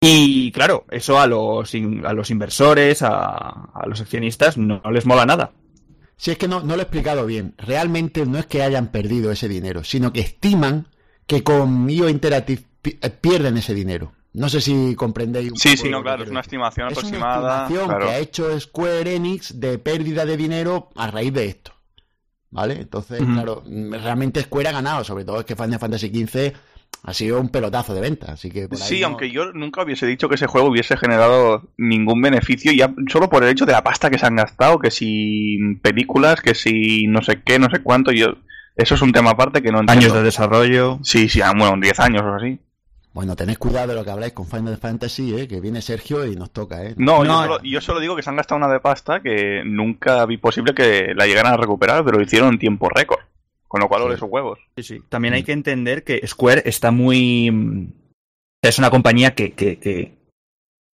Y 0.00 0.52
claro, 0.52 0.84
eso 0.90 1.18
a 1.18 1.26
los, 1.26 1.74
a 1.74 2.12
los 2.12 2.30
inversores, 2.30 3.02
a, 3.02 3.70
los 3.86 4.00
accionistas, 4.00 4.56
no, 4.56 4.80
les 4.90 5.06
mola 5.06 5.26
nada. 5.26 5.52
Si 6.16 6.30
es 6.30 6.38
que 6.38 6.48
no, 6.48 6.60
no 6.60 6.74
lo 6.74 6.80
he 6.80 6.84
explicado 6.84 7.26
bien, 7.26 7.54
realmente 7.58 8.24
no 8.26 8.38
es 8.38 8.46
que 8.46 8.62
hayan 8.62 8.88
perdido 8.88 9.30
ese 9.30 9.48
dinero, 9.48 9.84
sino 9.84 10.12
que 10.12 10.20
estiman 10.20 10.88
que 11.26 11.42
con 11.42 11.88
IO 11.90 12.08
Interactive 12.08 12.62
pierden 13.20 13.56
ese 13.56 13.74
dinero. 13.74 14.12
No 14.38 14.48
sé 14.48 14.60
si 14.60 14.94
comprendéis. 14.94 15.52
sí, 15.56 15.76
sí, 15.76 15.88
no, 15.88 16.02
claro, 16.02 16.24
es 16.24 16.30
una 16.30 16.40
estimación 16.40 16.88
aproximada. 16.88 17.66
Es 17.66 17.70
una 17.70 17.82
estimación 17.82 17.98
que 17.98 18.14
ha 18.14 18.18
hecho 18.18 18.60
Square 18.60 19.14
Enix 19.14 19.60
de 19.60 19.78
pérdida 19.78 20.24
de 20.24 20.36
dinero 20.36 20.90
a 20.94 21.10
raíz 21.10 21.32
de 21.32 21.46
esto. 21.46 21.72
¿Vale? 22.50 22.80
Entonces, 22.80 23.20
claro, 23.20 23.62
realmente 23.66 24.40
Square 24.40 24.68
ha 24.68 24.72
ganado, 24.72 25.04
sobre 25.04 25.24
todo 25.24 25.40
es 25.40 25.44
que 25.44 25.54
Final 25.54 25.78
Fantasy 25.78 26.08
XV 26.08 26.52
ha 27.02 27.12
sido 27.12 27.40
un 27.40 27.50
pelotazo 27.50 27.94
de 27.94 28.00
venta, 28.00 28.32
así 28.32 28.50
que 28.50 28.68
Sí, 28.72 29.02
aunque 29.02 29.30
yo 29.30 29.52
nunca 29.52 29.82
hubiese 29.82 30.06
dicho 30.06 30.28
que 30.28 30.36
ese 30.36 30.46
juego 30.46 30.68
hubiese 30.68 30.96
generado 30.96 31.68
ningún 31.76 32.22
beneficio, 32.22 32.72
ya 32.72 32.94
solo 33.08 33.28
por 33.28 33.44
el 33.44 33.50
hecho 33.50 33.66
de 33.66 33.72
la 33.72 33.84
pasta 33.84 34.08
que 34.08 34.18
se 34.18 34.26
han 34.26 34.36
gastado, 34.36 34.78
que 34.78 34.90
si 34.90 35.58
películas, 35.82 36.40
que 36.40 36.54
si 36.54 37.06
no 37.06 37.22
sé 37.22 37.42
qué, 37.42 37.58
no 37.58 37.68
sé 37.70 37.82
cuánto, 37.82 38.12
yo 38.12 38.34
eso 38.78 38.94
es 38.94 39.02
un 39.02 39.12
tema 39.12 39.30
aparte 39.30 39.60
que 39.60 39.72
no 39.72 39.80
entiendo. 39.80 40.04
Años 40.04 40.14
de 40.14 40.22
desarrollo. 40.22 41.00
Sí, 41.02 41.28
sí, 41.28 41.40
ah, 41.42 41.52
bueno, 41.54 41.76
10 41.80 42.00
años 42.00 42.22
o 42.22 42.34
así. 42.34 42.60
Bueno, 43.18 43.34
tenéis 43.34 43.58
cuidado 43.58 43.88
de 43.88 43.94
lo 43.96 44.04
que 44.04 44.12
habláis 44.12 44.32
con 44.32 44.46
Final 44.46 44.76
Fantasy, 44.76 45.34
¿eh? 45.34 45.48
que 45.48 45.60
viene 45.60 45.82
Sergio 45.82 46.24
y 46.24 46.36
nos 46.36 46.52
toca. 46.52 46.84
¿eh? 46.84 46.94
No, 46.98 47.24
yo, 47.64 47.80
solo, 47.80 47.98
digo 47.98 48.14
que 48.14 48.22
se 48.22 48.30
han 48.30 48.36
gastado 48.36 48.58
una 48.60 48.72
de 48.72 48.78
pasta 48.78 49.20
que 49.20 49.64
nunca 49.64 50.24
vi 50.24 50.36
posible 50.36 50.72
que 50.72 51.14
la 51.16 51.26
llegaran 51.26 51.54
a 51.54 51.56
recuperar, 51.56 52.04
pero 52.04 52.18
lo 52.18 52.22
hicieron 52.22 52.52
en 52.52 52.60
tiempo 52.60 52.88
récord. 52.88 53.18
Con 53.66 53.80
lo 53.80 53.88
cual, 53.88 54.04
sí. 54.06 54.14
esos 54.14 54.30
huevos. 54.30 54.60
Sí, 54.76 54.84
sí. 54.84 55.00
También 55.08 55.34
hay 55.34 55.42
mm. 55.42 55.46
que 55.46 55.52
entender 55.52 56.04
que 56.04 56.24
Square 56.24 56.62
está 56.64 56.92
muy. 56.92 57.92
Es 58.62 58.78
una 58.78 58.90
compañía 58.90 59.34
que, 59.34 59.52
que, 59.52 60.16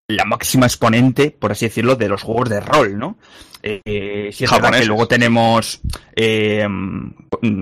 la 0.08 0.24
máxima 0.24 0.64
exponente, 0.64 1.30
por 1.30 1.52
así 1.52 1.66
decirlo, 1.66 1.94
de 1.94 2.08
los 2.08 2.22
juegos 2.22 2.48
de 2.48 2.60
rol, 2.60 2.98
¿no? 2.98 3.18
Eh, 3.62 4.30
si 4.32 4.44
es 4.44 4.50
verdad 4.50 4.72
que 4.72 4.86
luego 4.86 5.06
tenemos, 5.06 5.82
eh, 6.16 6.66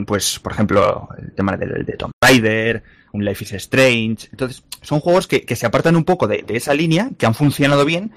pues, 0.06 0.38
por 0.38 0.52
ejemplo, 0.52 1.08
el 1.18 1.34
tema 1.34 1.56
de, 1.56 1.82
de 1.82 1.96
Tomb 1.96 2.12
Raider, 2.22 2.84
un 3.12 3.24
Life 3.24 3.44
is 3.44 3.52
Strange. 3.52 4.28
Entonces, 4.30 4.64
son 4.80 5.00
juegos 5.00 5.26
que, 5.26 5.44
se 5.54 5.66
apartan 5.66 5.96
un 5.96 6.04
poco 6.04 6.26
de, 6.26 6.44
esa 6.48 6.74
línea, 6.74 7.10
que 7.18 7.26
han 7.26 7.34
funcionado 7.34 7.84
bien, 7.84 8.12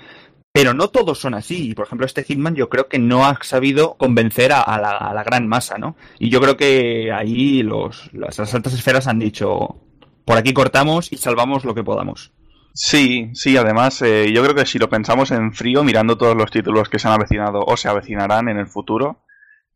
pero 0.51 0.73
no 0.73 0.89
todos 0.89 1.19
son 1.19 1.33
así. 1.33 1.73
Por 1.73 1.85
ejemplo, 1.85 2.05
este 2.05 2.23
Hitman 2.23 2.55
yo 2.55 2.69
creo 2.69 2.87
que 2.87 2.99
no 2.99 3.25
ha 3.25 3.37
sabido 3.41 3.95
convencer 3.95 4.51
a, 4.53 4.79
la, 4.79 5.23
gran 5.23 5.47
masa, 5.47 5.77
¿no? 5.77 5.95
Y 6.17 6.29
yo 6.29 6.41
creo 6.41 6.57
que 6.57 7.11
ahí 7.11 7.61
los, 7.61 8.09
las, 8.13 8.39
altas 8.53 8.73
esferas 8.73 9.07
han 9.07 9.19
dicho, 9.19 9.81
por 10.23 10.37
aquí 10.37 10.53
cortamos 10.53 11.11
y 11.11 11.17
salvamos 11.17 11.65
lo 11.65 11.75
que 11.75 11.83
podamos. 11.83 12.31
Sí, 12.73 13.29
sí, 13.33 13.55
además 13.55 14.01
eh, 14.01 14.33
yo 14.33 14.43
creo 14.43 14.53
que 14.53 14.65
si 14.65 14.79
lo 14.79 14.89
pensamos 14.89 15.31
en 15.31 15.53
frío, 15.53 15.83
mirando 15.83 16.17
todos 16.17 16.35
los 16.35 16.51
títulos 16.51 16.89
que 16.89 16.99
se 16.99 17.07
han 17.07 17.13
avecinado 17.13 17.63
o 17.65 17.77
se 17.77 17.87
avecinarán 17.87 18.49
en 18.49 18.57
el 18.57 18.67
futuro, 18.67 19.21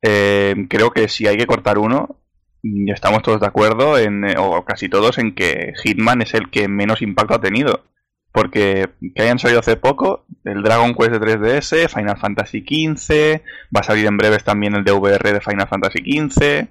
eh, 0.02 0.68
creo 0.70 0.92
que 0.92 1.08
si 1.08 1.26
hay 1.26 1.38
que 1.38 1.48
cortar 1.48 1.78
uno, 1.78 2.19
y 2.19 2.19
estamos 2.64 3.22
todos 3.22 3.40
de 3.40 3.48
acuerdo, 3.48 3.98
en, 3.98 4.26
eh, 4.26 4.36
o 4.38 4.64
casi 4.66 4.90
todos, 4.90 5.18
en 5.18 5.34
que 5.34 5.74
Hitman 5.84 6.22
es 6.22 6.34
el 6.34 6.50
que 6.50 6.68
menos 6.68 7.02
impacto 7.02 7.36
ha 7.36 7.42
tenido. 7.42 7.86
Porque 8.32 8.90
que 9.16 9.24
hayan 9.24 9.40
salido 9.40 9.60
hace 9.60 9.76
poco, 9.76 10.26
el 10.44 10.62
Dragon 10.62 10.94
Quest 10.94 11.12
de 11.12 11.20
3DS, 11.20 11.90
Final 11.90 12.18
Fantasy 12.18 12.60
XV, 12.62 13.42
va 13.76 13.80
a 13.80 13.84
salir 13.84 14.06
en 14.06 14.18
breves 14.18 14.44
también 14.44 14.76
el 14.76 14.84
DVR 14.84 15.34
de 15.34 15.42
Final 15.42 15.68
Fantasy 15.68 16.00
XV, 16.00 16.68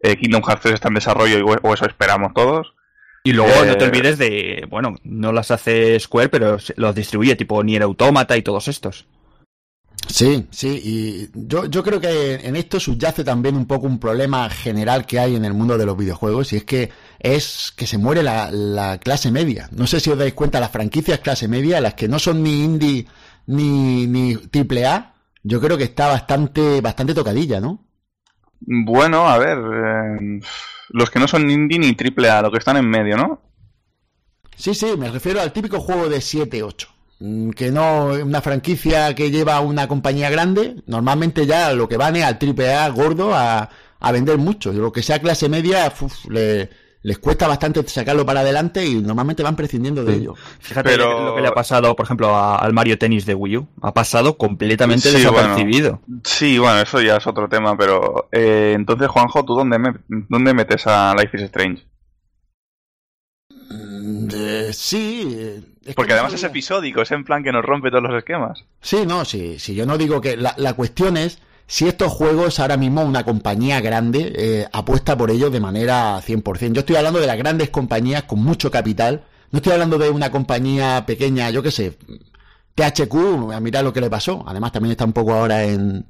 eh, 0.00 0.16
Kingdom 0.16 0.42
Hearts 0.42 0.62
3 0.62 0.74
está 0.74 0.88
en 0.88 0.94
desarrollo, 0.94 1.38
y, 1.38 1.42
o 1.42 1.74
eso 1.74 1.86
esperamos 1.86 2.34
todos. 2.34 2.74
Y 3.22 3.32
luego 3.32 3.64
Eh, 3.64 3.66
no 3.66 3.76
te 3.76 3.84
olvides 3.84 4.18
de, 4.18 4.66
bueno, 4.68 4.94
no 5.02 5.32
las 5.32 5.50
hace 5.50 5.98
Square, 5.98 6.28
pero 6.28 6.58
los 6.76 6.94
distribuye 6.94 7.34
tipo 7.34 7.62
Nier 7.62 7.82
Automata 7.82 8.36
y 8.36 8.42
todos 8.42 8.68
estos. 8.68 9.06
Sí, 10.08 10.46
sí, 10.50 10.80
y 10.84 11.30
yo, 11.34 11.66
yo 11.66 11.82
creo 11.82 12.00
que 12.00 12.34
en 12.34 12.54
esto 12.54 12.78
subyace 12.78 13.24
también 13.24 13.56
un 13.56 13.66
poco 13.66 13.86
un 13.86 13.98
problema 13.98 14.48
general 14.48 15.04
que 15.04 15.18
hay 15.18 15.34
en 15.34 15.44
el 15.44 15.52
mundo 15.52 15.76
de 15.76 15.84
los 15.84 15.96
videojuegos, 15.96 16.52
y 16.52 16.56
es 16.56 16.64
que 16.64 16.90
es 17.18 17.72
que 17.76 17.86
se 17.86 17.98
muere 17.98 18.22
la, 18.22 18.50
la 18.50 18.98
clase 18.98 19.30
media. 19.32 19.68
No 19.72 19.86
sé 19.86 19.98
si 19.98 20.10
os 20.10 20.18
dais 20.18 20.32
cuenta, 20.34 20.60
las 20.60 20.70
franquicias 20.70 21.18
clase 21.18 21.48
media, 21.48 21.80
las 21.80 21.94
que 21.94 22.08
no 22.08 22.18
son 22.18 22.42
ni 22.42 22.62
indie 22.62 23.06
ni, 23.46 24.06
ni 24.06 24.36
triple 24.36 24.86
A, 24.86 25.14
yo 25.42 25.60
creo 25.60 25.76
que 25.76 25.84
está 25.84 26.08
bastante, 26.08 26.80
bastante 26.80 27.14
tocadilla, 27.14 27.60
¿no? 27.60 27.84
Bueno, 28.60 29.28
a 29.28 29.38
ver, 29.38 29.58
eh, 29.58 30.40
los 30.90 31.10
que 31.10 31.18
no 31.18 31.28
son 31.28 31.50
indie 31.50 31.78
ni 31.78 31.94
triple 31.94 32.30
A, 32.30 32.42
los 32.42 32.52
que 32.52 32.58
están 32.58 32.76
en 32.76 32.88
medio, 32.88 33.16
¿no? 33.16 33.42
Sí, 34.56 34.74
sí, 34.74 34.94
me 34.96 35.10
refiero 35.10 35.40
al 35.40 35.52
típico 35.52 35.80
juego 35.80 36.08
de 36.08 36.18
7-8. 36.18 36.95
Mm, 37.18 37.50
Que 37.50 37.70
no, 37.70 38.06
una 38.22 38.40
franquicia 38.42 39.14
que 39.14 39.30
lleva 39.30 39.60
una 39.60 39.88
compañía 39.88 40.28
grande, 40.30 40.76
normalmente 40.86 41.46
ya 41.46 41.72
lo 41.72 41.88
que 41.88 41.96
van 41.96 42.16
es 42.16 42.24
al 42.24 42.38
triple 42.38 42.74
A 42.74 42.88
gordo 42.90 43.34
a, 43.34 43.68
a 44.00 44.12
vender 44.12 44.36
mucho. 44.38 44.72
Lo 44.72 44.92
que 44.92 45.02
sea 45.02 45.18
clase 45.20 45.48
media, 45.48 45.92
uf, 46.00 46.26
le- 46.28 46.68
les 47.02 47.18
cuesta 47.20 47.46
bastante 47.46 47.86
sacarlo 47.88 48.26
para 48.26 48.40
adelante 48.40 48.84
y 48.84 48.96
normalmente 48.96 49.42
van 49.44 49.54
prescindiendo 49.54 50.04
de 50.04 50.14
ello. 50.16 50.34
Fíjate 50.58 50.90
Pero- 50.90 51.26
lo 51.26 51.34
que 51.36 51.42
le 51.42 51.48
ha 51.48 51.54
pasado, 51.54 51.94
por 51.94 52.04
ejemplo, 52.04 52.34
a- 52.34 52.56
al 52.56 52.72
Mario 52.72 52.98
Tennis 52.98 53.24
de 53.24 53.34
Wii 53.34 53.56
U. 53.58 53.68
Ha 53.80 53.94
pasado 53.94 54.36
completamente 54.36 55.08
Sí, 55.10 55.16
desapercibido. 55.18 56.00
Sí, 56.24 56.58
bueno, 56.58 56.80
eso 56.80 57.00
ya 57.00 57.16
es 57.18 57.26
otro 57.28 57.48
tema, 57.48 57.76
pero 57.78 58.28
eh, 58.32 58.72
entonces, 58.74 59.06
Juanjo, 59.08 59.44
¿tú 59.44 59.54
dónde, 59.54 59.78
me- 59.78 59.94
dónde 60.08 60.52
metes 60.52 60.86
a 60.88 61.14
Life 61.16 61.36
is 61.36 61.44
Strange? 61.44 61.86
Eh, 64.34 64.70
sí. 64.72 65.34
eh, 65.38 65.60
es 65.84 65.94
Porque 65.94 66.10
no 66.12 66.20
además 66.20 66.34
es 66.34 66.42
episódico, 66.44 67.02
es 67.02 67.10
en 67.10 67.24
plan 67.24 67.42
que 67.42 67.52
nos 67.52 67.64
rompe 67.64 67.90
todos 67.90 68.02
los 68.04 68.16
esquemas. 68.16 68.64
Sí, 68.80 69.04
no, 69.06 69.24
sí, 69.24 69.58
sí, 69.58 69.74
yo 69.74 69.86
no 69.86 69.98
digo 69.98 70.20
que 70.20 70.36
la, 70.36 70.54
la 70.58 70.74
cuestión 70.74 71.16
es 71.16 71.38
si 71.66 71.88
estos 71.88 72.12
juegos 72.12 72.60
ahora 72.60 72.76
mismo 72.76 73.02
una 73.02 73.24
compañía 73.24 73.80
grande 73.80 74.32
eh, 74.36 74.68
apuesta 74.72 75.16
por 75.16 75.30
ellos 75.30 75.50
de 75.52 75.60
manera 75.60 76.20
100%. 76.20 76.72
Yo 76.72 76.80
estoy 76.80 76.96
hablando 76.96 77.18
de 77.20 77.26
las 77.26 77.36
grandes 77.38 77.70
compañías 77.70 78.22
con 78.24 78.40
mucho 78.42 78.70
capital, 78.70 79.24
no 79.50 79.58
estoy 79.58 79.72
hablando 79.72 79.98
de 79.98 80.10
una 80.10 80.30
compañía 80.30 81.04
pequeña, 81.06 81.50
yo 81.50 81.62
qué 81.62 81.70
sé, 81.70 81.96
THQ, 82.74 83.52
a 83.52 83.60
mirar 83.60 83.84
lo 83.84 83.92
que 83.92 84.00
le 84.00 84.10
pasó, 84.10 84.44
además 84.46 84.72
también 84.72 84.92
está 84.92 85.04
un 85.04 85.12
poco 85.12 85.32
ahora 85.32 85.64
en, 85.64 86.06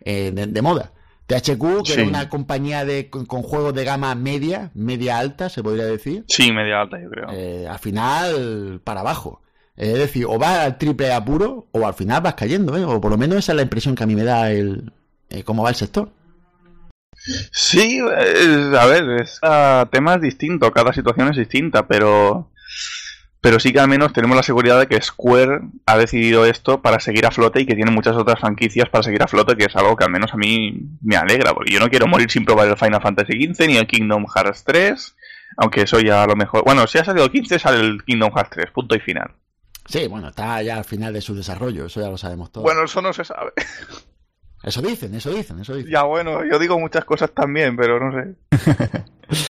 en- 0.00 0.34
de, 0.34 0.46
de 0.46 0.62
moda. 0.62 0.92
THQ, 1.28 1.84
que 1.84 1.92
Sí. 1.92 2.00
era 2.00 2.08
una 2.08 2.28
compañía 2.28 2.84
de, 2.84 3.08
con, 3.10 3.24
con 3.26 3.42
juegos 3.42 3.72
de 3.74 3.84
gama 3.84 4.12
media, 4.16 4.70
media 4.74 5.18
alta, 5.18 5.48
se 5.48 5.62
podría 5.62 5.84
decir, 5.84 6.24
Sí, 6.26 6.50
media 6.50 6.80
alta, 6.80 7.00
yo 7.00 7.08
creo. 7.10 7.26
eh, 7.30 7.66
al 7.68 7.78
final 7.78 8.80
para 8.82 9.00
abajo. 9.00 9.40
Es 9.76 9.94
decir, 9.94 10.24
o 10.26 10.38
vas 10.38 10.58
al 10.58 10.76
triple 10.78 11.12
A 11.12 11.24
puro 11.24 11.68
o 11.70 11.86
al 11.86 11.94
final 11.94 12.20
vas 12.22 12.34
cayendo, 12.34 12.76
¿eh? 12.76 12.84
o 12.84 13.00
por 13.00 13.12
lo 13.12 13.16
menos 13.18 13.38
esa 13.38 13.52
es 13.52 13.56
la 13.56 13.62
impresión 13.62 13.94
que 13.94 14.02
a 14.02 14.06
mí 14.06 14.16
me 14.16 14.24
da 14.24 14.50
el 14.50 14.92
eh, 15.30 15.44
cómo 15.44 15.62
va 15.62 15.68
el 15.68 15.76
sector. 15.76 16.10
Sí, 17.52 18.00
a 18.00 18.86
ver, 18.86 19.10
es 19.20 19.38
a 19.42 19.88
temas 19.92 20.20
distintos, 20.20 20.70
cada 20.72 20.92
situación 20.92 21.28
es 21.30 21.36
distinta, 21.36 21.86
pero 21.86 22.50
pero 23.40 23.60
sí 23.60 23.72
que 23.72 23.80
al 23.80 23.88
menos 23.88 24.12
tenemos 24.12 24.36
la 24.36 24.42
seguridad 24.42 24.80
de 24.80 24.86
que 24.88 25.00
Square 25.00 25.60
ha 25.86 25.96
decidido 25.96 26.44
esto 26.44 26.82
para 26.82 26.98
seguir 26.98 27.24
a 27.26 27.30
flote 27.30 27.60
y 27.60 27.66
que 27.66 27.74
tiene 27.74 27.90
muchas 27.90 28.16
otras 28.16 28.40
franquicias 28.40 28.88
para 28.88 29.04
seguir 29.04 29.22
a 29.22 29.28
flote, 29.28 29.56
que 29.56 29.64
es 29.64 29.76
algo 29.76 29.96
que 29.96 30.04
al 30.04 30.10
menos 30.10 30.34
a 30.34 30.36
mí 30.36 30.80
me 31.02 31.16
alegra, 31.16 31.54
porque 31.54 31.72
yo 31.72 31.80
no 31.80 31.88
quiero 31.88 32.06
morir 32.06 32.30
sin 32.30 32.44
probar 32.44 32.68
el 32.68 32.76
Final 32.76 33.00
Fantasy 33.00 33.32
XV 33.32 33.66
ni 33.68 33.76
el 33.76 33.86
Kingdom 33.86 34.26
Hearts 34.26 34.64
3, 34.64 35.16
aunque 35.58 35.82
eso 35.82 36.00
ya 36.00 36.24
a 36.24 36.26
lo 36.26 36.34
mejor... 36.34 36.64
Bueno, 36.64 36.86
si 36.86 36.98
ha 36.98 37.04
salido 37.04 37.26
el 37.26 37.32
15 37.32 37.58
sale 37.58 37.80
el 37.80 38.04
Kingdom 38.04 38.32
Hearts 38.34 38.50
3, 38.50 38.70
punto 38.72 38.96
y 38.96 39.00
final. 39.00 39.30
Sí, 39.86 40.06
bueno, 40.08 40.28
está 40.28 40.60
ya 40.62 40.76
al 40.76 40.84
final 40.84 41.12
de 41.12 41.20
su 41.20 41.34
desarrollo, 41.34 41.86
eso 41.86 42.00
ya 42.00 42.10
lo 42.10 42.18
sabemos 42.18 42.50
todos. 42.50 42.64
Bueno, 42.64 42.84
eso 42.84 43.00
no 43.00 43.12
se 43.12 43.24
sabe. 43.24 43.52
Eso 44.62 44.82
dicen, 44.82 45.14
eso 45.14 45.30
dicen, 45.30 45.60
eso 45.60 45.74
dicen. 45.74 45.92
Ya 45.92 46.02
bueno, 46.02 46.44
yo 46.44 46.58
digo 46.58 46.78
muchas 46.78 47.04
cosas 47.04 47.30
también, 47.32 47.76
pero 47.76 48.00
no 48.00 48.12
sé. 48.12 48.34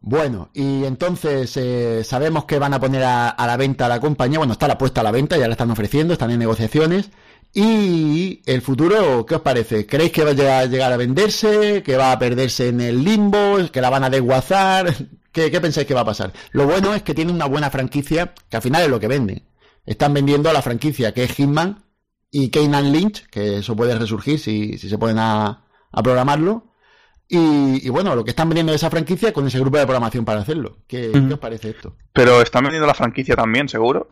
Bueno, 0.00 0.50
y 0.54 0.84
entonces 0.84 1.56
eh, 1.56 2.04
sabemos 2.04 2.44
que 2.44 2.58
van 2.58 2.72
a 2.72 2.80
poner 2.80 3.02
a, 3.02 3.28
a 3.30 3.46
la 3.46 3.56
venta 3.56 3.88
la 3.88 4.00
compañía, 4.00 4.38
bueno, 4.38 4.52
está 4.52 4.68
la 4.68 4.78
puesta 4.78 5.00
a 5.00 5.04
la 5.04 5.10
venta, 5.10 5.36
ya 5.36 5.48
la 5.48 5.52
están 5.52 5.70
ofreciendo, 5.70 6.12
están 6.12 6.30
en 6.30 6.38
negociaciones. 6.38 7.10
Y 7.54 8.42
el 8.46 8.62
futuro, 8.62 9.24
¿qué 9.26 9.36
os 9.36 9.40
parece? 9.40 9.86
¿Creéis 9.86 10.12
que 10.12 10.24
va 10.24 10.30
a 10.30 10.66
llegar, 10.66 10.92
a 10.92 10.96
venderse? 10.96 11.82
¿Que 11.82 11.96
va 11.96 12.12
a 12.12 12.18
perderse 12.18 12.68
en 12.68 12.80
el 12.80 13.02
limbo? 13.02 13.58
¿Que 13.72 13.80
la 13.80 13.90
van 13.90 14.04
a 14.04 14.10
desguazar? 14.10 14.94
¿Qué, 15.32 15.60
pensáis 15.60 15.86
que 15.86 15.94
va 15.94 16.02
a 16.02 16.04
pasar? 16.04 16.32
Lo 16.52 16.66
bueno 16.66 16.94
es 16.94 17.02
que 17.02 17.14
tiene 17.14 17.32
una 17.32 17.46
buena 17.46 17.70
franquicia, 17.70 18.34
que 18.48 18.56
al 18.56 18.62
final 18.62 18.82
es 18.82 18.88
lo 18.88 19.00
que 19.00 19.08
vende. 19.08 19.42
Están 19.86 20.12
vendiendo 20.14 20.50
a 20.50 20.52
la 20.52 20.62
franquicia 20.62 21.12
que 21.12 21.24
es 21.24 21.32
Hitman 21.32 21.84
y 22.30 22.50
Keynan 22.50 22.92
Lynch, 22.92 23.26
que 23.28 23.58
eso 23.58 23.74
puede 23.74 23.98
resurgir 23.98 24.38
si, 24.38 24.76
si 24.78 24.88
se 24.88 24.98
ponen 24.98 25.18
a, 25.18 25.64
a 25.90 26.02
programarlo. 26.02 26.74
Y, 27.28 27.86
y 27.86 27.90
bueno, 27.90 28.14
lo 28.14 28.24
que 28.24 28.30
están 28.30 28.48
vendiendo 28.48 28.72
de 28.72 28.76
esa 28.76 28.90
franquicia 28.90 29.32
con 29.32 29.46
ese 29.46 29.60
grupo 29.60 29.76
de 29.76 29.84
programación 29.84 30.24
para 30.24 30.40
hacerlo. 30.40 30.78
¿Qué, 30.86 31.10
qué 31.12 31.34
os 31.34 31.38
parece 31.38 31.70
esto? 31.70 31.94
Pero 32.12 32.40
están 32.40 32.62
vendiendo 32.64 32.86
la 32.86 32.94
franquicia 32.94 33.36
también, 33.36 33.68
seguro. 33.68 34.08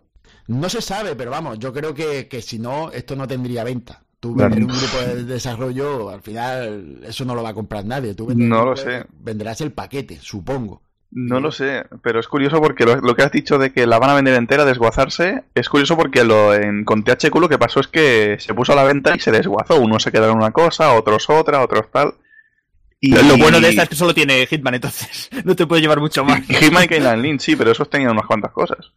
No 0.48 0.68
se 0.68 0.80
sabe, 0.82 1.16
pero 1.16 1.30
vamos, 1.30 1.58
yo 1.58 1.72
creo 1.72 1.94
que, 1.94 2.28
que 2.28 2.42
si 2.42 2.58
no, 2.58 2.90
esto 2.92 3.16
no 3.16 3.26
tendría 3.26 3.64
venta. 3.64 4.02
Tú 4.20 4.34
Claro. 4.34 4.54
vender 4.54 4.70
un 4.74 4.78
grupo 4.80 4.98
de 4.98 5.24
desarrollo, 5.24 6.10
al 6.10 6.20
final, 6.22 7.00
eso 7.06 7.24
no 7.24 7.34
lo 7.34 7.42
va 7.42 7.50
a 7.50 7.54
comprar 7.54 7.84
nadie. 7.84 8.14
Tú 8.14 8.26
vendes 8.26 8.48
No 8.48 8.64
lo 8.64 8.76
sé. 8.76 9.04
Venderás 9.18 9.60
el 9.60 9.72
paquete, 9.72 10.18
supongo. 10.20 10.82
No 11.10 11.40
lo 11.40 11.52
sé, 11.52 11.84
pero 12.02 12.20
es 12.20 12.28
curioso 12.28 12.60
porque 12.60 12.84
lo, 12.84 12.96
lo 12.96 13.14
que 13.14 13.22
has 13.22 13.32
dicho 13.32 13.58
de 13.58 13.72
que 13.72 13.86
la 13.86 13.98
van 13.98 14.10
a 14.10 14.14
vender 14.14 14.34
entera, 14.34 14.64
desguazarse, 14.64 15.44
es 15.54 15.68
curioso 15.68 15.96
porque 15.96 16.24
lo 16.24 16.52
en, 16.52 16.84
con 16.84 17.04
THQ 17.04 17.34
lo 17.40 17.48
que 17.48 17.58
pasó 17.58 17.80
es 17.80 17.88
que 17.88 18.36
se 18.38 18.52
puso 18.54 18.72
a 18.72 18.76
la 18.76 18.84
venta 18.84 19.14
y 19.16 19.20
se 19.20 19.30
desguazó. 19.30 19.80
Unos 19.80 20.02
se 20.02 20.12
quedaron 20.12 20.36
una 20.36 20.50
cosa, 20.50 20.92
otros 20.94 21.30
otra, 21.30 21.62
otros 21.62 21.90
tal. 21.90 22.14
Y 23.00 23.10
Lo, 23.10 23.22
lo 23.22 23.36
bueno 23.36 23.60
de 23.60 23.68
esta 23.68 23.82
es 23.82 23.88
que 23.90 23.94
solo 23.94 24.14
tiene 24.14 24.46
Hitman, 24.46 24.74
entonces 24.74 25.28
no 25.44 25.54
te 25.54 25.66
puede 25.66 25.82
llevar 25.82 26.00
mucho 26.00 26.24
más. 26.24 26.40
Hitman 26.46 26.84
y 26.84 26.88
Keyland 26.88 27.22
Lynch, 27.22 27.40
sí, 27.40 27.56
pero 27.56 27.70
esos 27.70 27.90
tenían 27.90 28.12
unas 28.12 28.26
cuantas 28.26 28.52
cosas. 28.52 28.92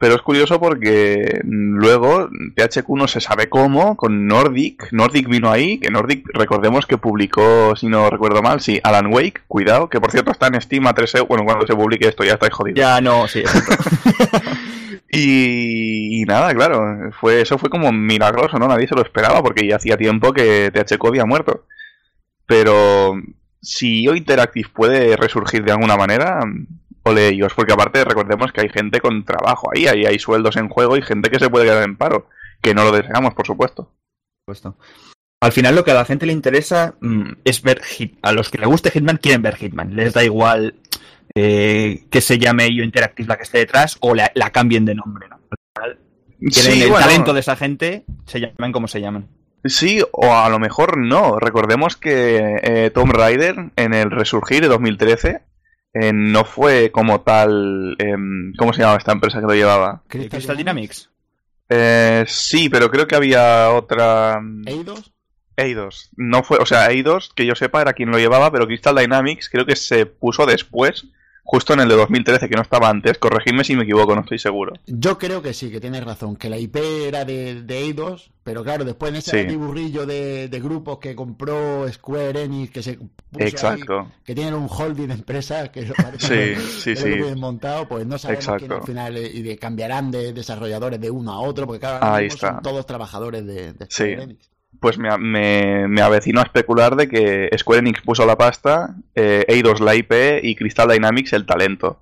Pero 0.00 0.14
es 0.14 0.22
curioso 0.22 0.60
porque 0.60 1.40
mm, 1.42 1.76
luego 1.76 2.28
THQ 2.54 2.88
no 2.90 3.08
se 3.08 3.20
sabe 3.20 3.48
cómo, 3.48 3.96
con 3.96 4.26
Nordic. 4.28 4.92
Nordic 4.92 5.28
vino 5.28 5.50
ahí, 5.50 5.78
que 5.78 5.90
Nordic, 5.90 6.24
recordemos 6.32 6.86
que 6.86 6.98
publicó, 6.98 7.74
si 7.74 7.88
no 7.88 8.08
recuerdo 8.08 8.40
mal, 8.42 8.60
sí, 8.60 8.80
Alan 8.84 9.12
Wake, 9.12 9.42
cuidado, 9.48 9.88
que 9.88 10.00
por 10.00 10.12
cierto 10.12 10.30
está 10.30 10.46
en 10.46 10.60
Steam 10.60 10.86
a 10.86 10.94
3 10.94 11.14
euros. 11.16 11.28
Bueno, 11.28 11.44
cuando 11.44 11.66
se 11.66 11.74
publique 11.74 12.06
esto 12.06 12.22
ya 12.22 12.34
estáis 12.34 12.52
jodidos. 12.52 12.78
Ya 12.78 13.00
no, 13.00 13.26
sí. 13.26 13.42
Y, 15.10 16.20
y 16.20 16.24
nada, 16.24 16.54
claro, 16.54 17.10
fue 17.18 17.40
eso 17.40 17.56
fue 17.56 17.70
como 17.70 17.90
milagroso, 17.92 18.58
¿no? 18.58 18.68
Nadie 18.68 18.86
se 18.86 18.94
lo 18.94 19.02
esperaba 19.02 19.42
porque 19.42 19.66
ya 19.66 19.76
hacía 19.76 19.96
tiempo 19.96 20.34
que 20.34 20.70
THQ 20.70 21.06
había 21.06 21.24
muerto. 21.24 21.64
Pero 22.48 23.20
si 23.60 24.04
IO 24.04 24.16
Interactive 24.16 24.70
puede 24.70 25.16
resurgir 25.16 25.62
de 25.64 25.72
alguna 25.72 25.98
manera, 25.98 26.40
ole 27.02 27.28
ellos, 27.28 27.52
porque 27.54 27.74
aparte 27.74 28.02
recordemos 28.04 28.52
que 28.52 28.62
hay 28.62 28.70
gente 28.70 29.00
con 29.00 29.22
trabajo 29.22 29.68
ahí, 29.74 29.86
ahí 29.86 30.06
hay 30.06 30.18
sueldos 30.18 30.56
en 30.56 30.70
juego 30.70 30.96
y 30.96 31.02
gente 31.02 31.28
que 31.28 31.38
se 31.38 31.50
puede 31.50 31.66
quedar 31.66 31.82
en 31.82 31.96
paro, 31.96 32.30
que 32.62 32.72
no 32.72 32.84
lo 32.84 32.90
deseamos, 32.92 33.34
por 33.34 33.46
supuesto. 33.46 33.92
supuesto. 34.40 34.78
Al 35.42 35.52
final 35.52 35.74
lo 35.74 35.84
que 35.84 35.90
a 35.90 35.94
la 35.94 36.06
gente 36.06 36.24
le 36.24 36.32
interesa 36.32 36.94
mm, 37.00 37.32
es 37.44 37.60
ver 37.62 37.82
Hit. 37.84 38.18
A 38.22 38.32
los 38.32 38.48
que 38.48 38.58
le 38.58 38.66
guste 38.66 38.90
Hitman 38.90 39.18
quieren 39.18 39.42
ver 39.42 39.56
Hitman. 39.56 39.94
Les 39.94 40.14
da 40.14 40.24
igual 40.24 40.74
eh, 41.34 42.06
que 42.10 42.22
se 42.22 42.38
llame 42.38 42.68
IO 42.68 42.82
Interactive 42.82 43.28
la 43.28 43.36
que 43.36 43.42
esté 43.42 43.58
detrás 43.58 43.98
o 44.00 44.14
la, 44.14 44.32
la 44.34 44.50
cambien 44.50 44.86
de 44.86 44.94
nombre. 44.94 45.28
¿no? 45.28 45.36
Al 45.36 45.58
final 45.74 45.98
quieren 46.40 46.72
Sí, 46.72 46.82
el 46.82 46.88
bueno, 46.88 47.06
talento 47.06 47.34
de 47.34 47.40
esa 47.40 47.56
gente, 47.56 48.04
se 48.24 48.40
llamen 48.40 48.72
como 48.72 48.88
se 48.88 49.02
llaman. 49.02 49.28
Sí, 49.68 50.02
o 50.12 50.34
a 50.34 50.48
lo 50.48 50.58
mejor 50.58 50.96
no. 50.96 51.38
Recordemos 51.38 51.96
que 51.96 52.56
eh, 52.62 52.90
Tomb 52.90 53.12
Raider 53.12 53.70
en 53.76 53.94
el 53.94 54.10
Resurgir 54.10 54.62
de 54.62 54.68
2013 54.68 55.42
eh, 55.94 56.12
no 56.12 56.44
fue 56.44 56.90
como 56.90 57.20
tal. 57.22 57.96
em, 57.98 58.52
¿Cómo 58.56 58.72
se 58.72 58.80
llamaba 58.80 58.98
esta 58.98 59.12
empresa 59.12 59.40
que 59.40 59.46
lo 59.46 59.54
llevaba? 59.54 60.02
Eh, 60.10 60.28
Crystal 60.28 60.56
Dynamics. 60.56 61.10
Eh, 61.68 62.24
sí, 62.26 62.68
pero 62.68 62.90
creo 62.90 63.06
que 63.06 63.16
había 63.16 63.70
otra. 63.70 64.40
mm, 64.40 64.68
¿Eidos? 64.68 65.12
Eidos. 65.56 66.10
No 66.16 66.42
fue, 66.44 66.58
o 66.58 66.66
sea, 66.66 66.90
Eidos, 66.90 67.32
que 67.34 67.44
yo 67.44 67.54
sepa, 67.54 67.80
era 67.82 67.92
quien 67.92 68.10
lo 68.10 68.18
llevaba, 68.18 68.50
pero 68.52 68.66
Crystal 68.66 68.94
Dynamics 68.94 69.48
creo 69.50 69.66
que 69.66 69.76
se 69.76 70.06
puso 70.06 70.46
después, 70.46 71.06
justo 71.50 71.72
en 71.72 71.80
el 71.80 71.88
de 71.88 71.96
2013, 71.96 72.46
que 72.48 72.54
no 72.56 72.62
estaba 72.62 72.90
antes. 72.90 73.16
Corregidme 73.18 73.64
si 73.64 73.74
me 73.74 73.84
equivoco, 73.84 74.14
no 74.14 74.20
estoy 74.20 74.38
seguro. 74.38 74.74
Yo 74.86 75.16
creo 75.16 75.40
que 75.40 75.54
sí, 75.54 75.70
que 75.70 75.80
tienes 75.80 76.04
razón, 76.04 76.36
que 76.36 76.50
la 76.50 76.58
IP 76.58 76.76
era 76.76 77.24
de, 77.24 77.62
de 77.62 77.78
Eidos, 77.78 78.30
pero 78.44 78.62
claro, 78.62 78.84
después 78.84 79.10
en 79.10 79.16
ese 79.16 79.48
Sí. 79.48 79.56
burrillo 79.56 80.04
de, 80.04 80.48
de 80.48 80.60
grupos 80.60 80.98
que 80.98 81.14
compró 81.14 81.90
Square 81.90 82.42
Enix, 82.42 82.70
que 82.70 82.82
se 82.82 82.98
puso 83.30 83.68
ahí, 83.68 83.80
que 84.24 84.34
tienen 84.34 84.54
un 84.54 84.68
holding 84.68 85.08
de 85.08 85.14
empresas 85.14 85.70
que 85.70 85.82
parece 85.94 86.56
Sí, 86.56 86.62
sí, 86.62 86.94
que 86.94 87.00
lo 87.00 87.06
sí. 87.06 87.12
tienen 87.22 87.40
montado, 87.40 87.88
pues 87.88 88.06
no 88.06 88.18
sabemos 88.18 88.46
quién 88.58 88.72
al 88.72 88.82
final 88.82 89.16
eh, 89.16 89.30
y 89.32 89.42
de, 89.42 89.58
cambiarán 89.58 90.10
de 90.10 90.32
desarrolladores 90.34 91.00
de 91.00 91.10
uno 91.10 91.32
a 91.32 91.40
otro, 91.40 91.66
porque 91.66 91.80
cada 91.80 92.14
Ahí 92.14 92.26
está. 92.26 92.52
son 92.54 92.62
todos 92.62 92.84
trabajadores 92.86 93.46
de, 93.46 93.72
de 93.72 93.86
Square. 93.90 94.22
Enix. 94.22 94.50
Pues 94.80 94.98
me, 94.98 95.16
me, 95.18 95.88
me 95.88 96.02
avecino 96.02 96.40
a 96.40 96.44
especular 96.44 96.94
de 96.94 97.08
que 97.08 97.50
Square 97.58 97.80
Enix 97.80 98.02
puso 98.02 98.26
la 98.26 98.36
pasta, 98.36 98.94
eh, 99.14 99.44
Eidos 99.48 99.80
la 99.80 99.94
IP 99.94 100.12
y 100.42 100.54
Crystal 100.54 100.88
Dynamics 100.88 101.32
el 101.32 101.46
talento. 101.46 102.00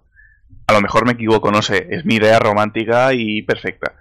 A 0.66 0.72
lo 0.72 0.80
mejor 0.80 1.06
me 1.06 1.12
equivoco, 1.12 1.50
no 1.50 1.62
sé, 1.62 1.86
es 1.90 2.04
mi 2.04 2.16
idea 2.16 2.38
romántica 2.38 3.14
y 3.14 3.42
perfecta. 3.42 3.94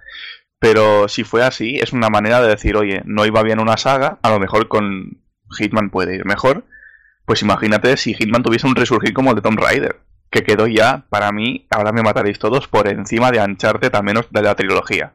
Pero 0.58 1.08
si 1.08 1.22
fue 1.22 1.42
así, 1.44 1.76
es 1.76 1.92
una 1.92 2.10
manera 2.10 2.40
de 2.40 2.48
decir, 2.48 2.76
oye, 2.76 3.02
no 3.04 3.24
iba 3.26 3.42
bien 3.42 3.60
una 3.60 3.76
saga, 3.76 4.18
a 4.22 4.30
lo 4.30 4.40
mejor 4.40 4.68
con 4.68 5.18
Hitman 5.56 5.90
puede 5.90 6.16
ir 6.16 6.24
mejor. 6.24 6.64
Pues 7.24 7.42
imagínate 7.42 7.96
si 7.96 8.14
Hitman 8.14 8.42
tuviese 8.42 8.66
un 8.66 8.76
resurgir 8.76 9.12
como 9.12 9.30
el 9.30 9.36
de 9.36 9.42
Tomb 9.42 9.58
Raider, 9.58 10.00
que 10.30 10.42
quedó 10.42 10.66
ya, 10.66 11.06
para 11.08 11.30
mí, 11.32 11.66
ahora 11.70 11.92
me 11.92 12.02
mataréis 12.02 12.38
todos, 12.38 12.68
por 12.68 12.88
encima 12.88 13.30
de 13.30 13.40
Uncharted, 13.40 13.94
al 13.94 14.04
menos 14.04 14.26
de 14.30 14.42
la 14.42 14.54
trilogía. 14.54 15.12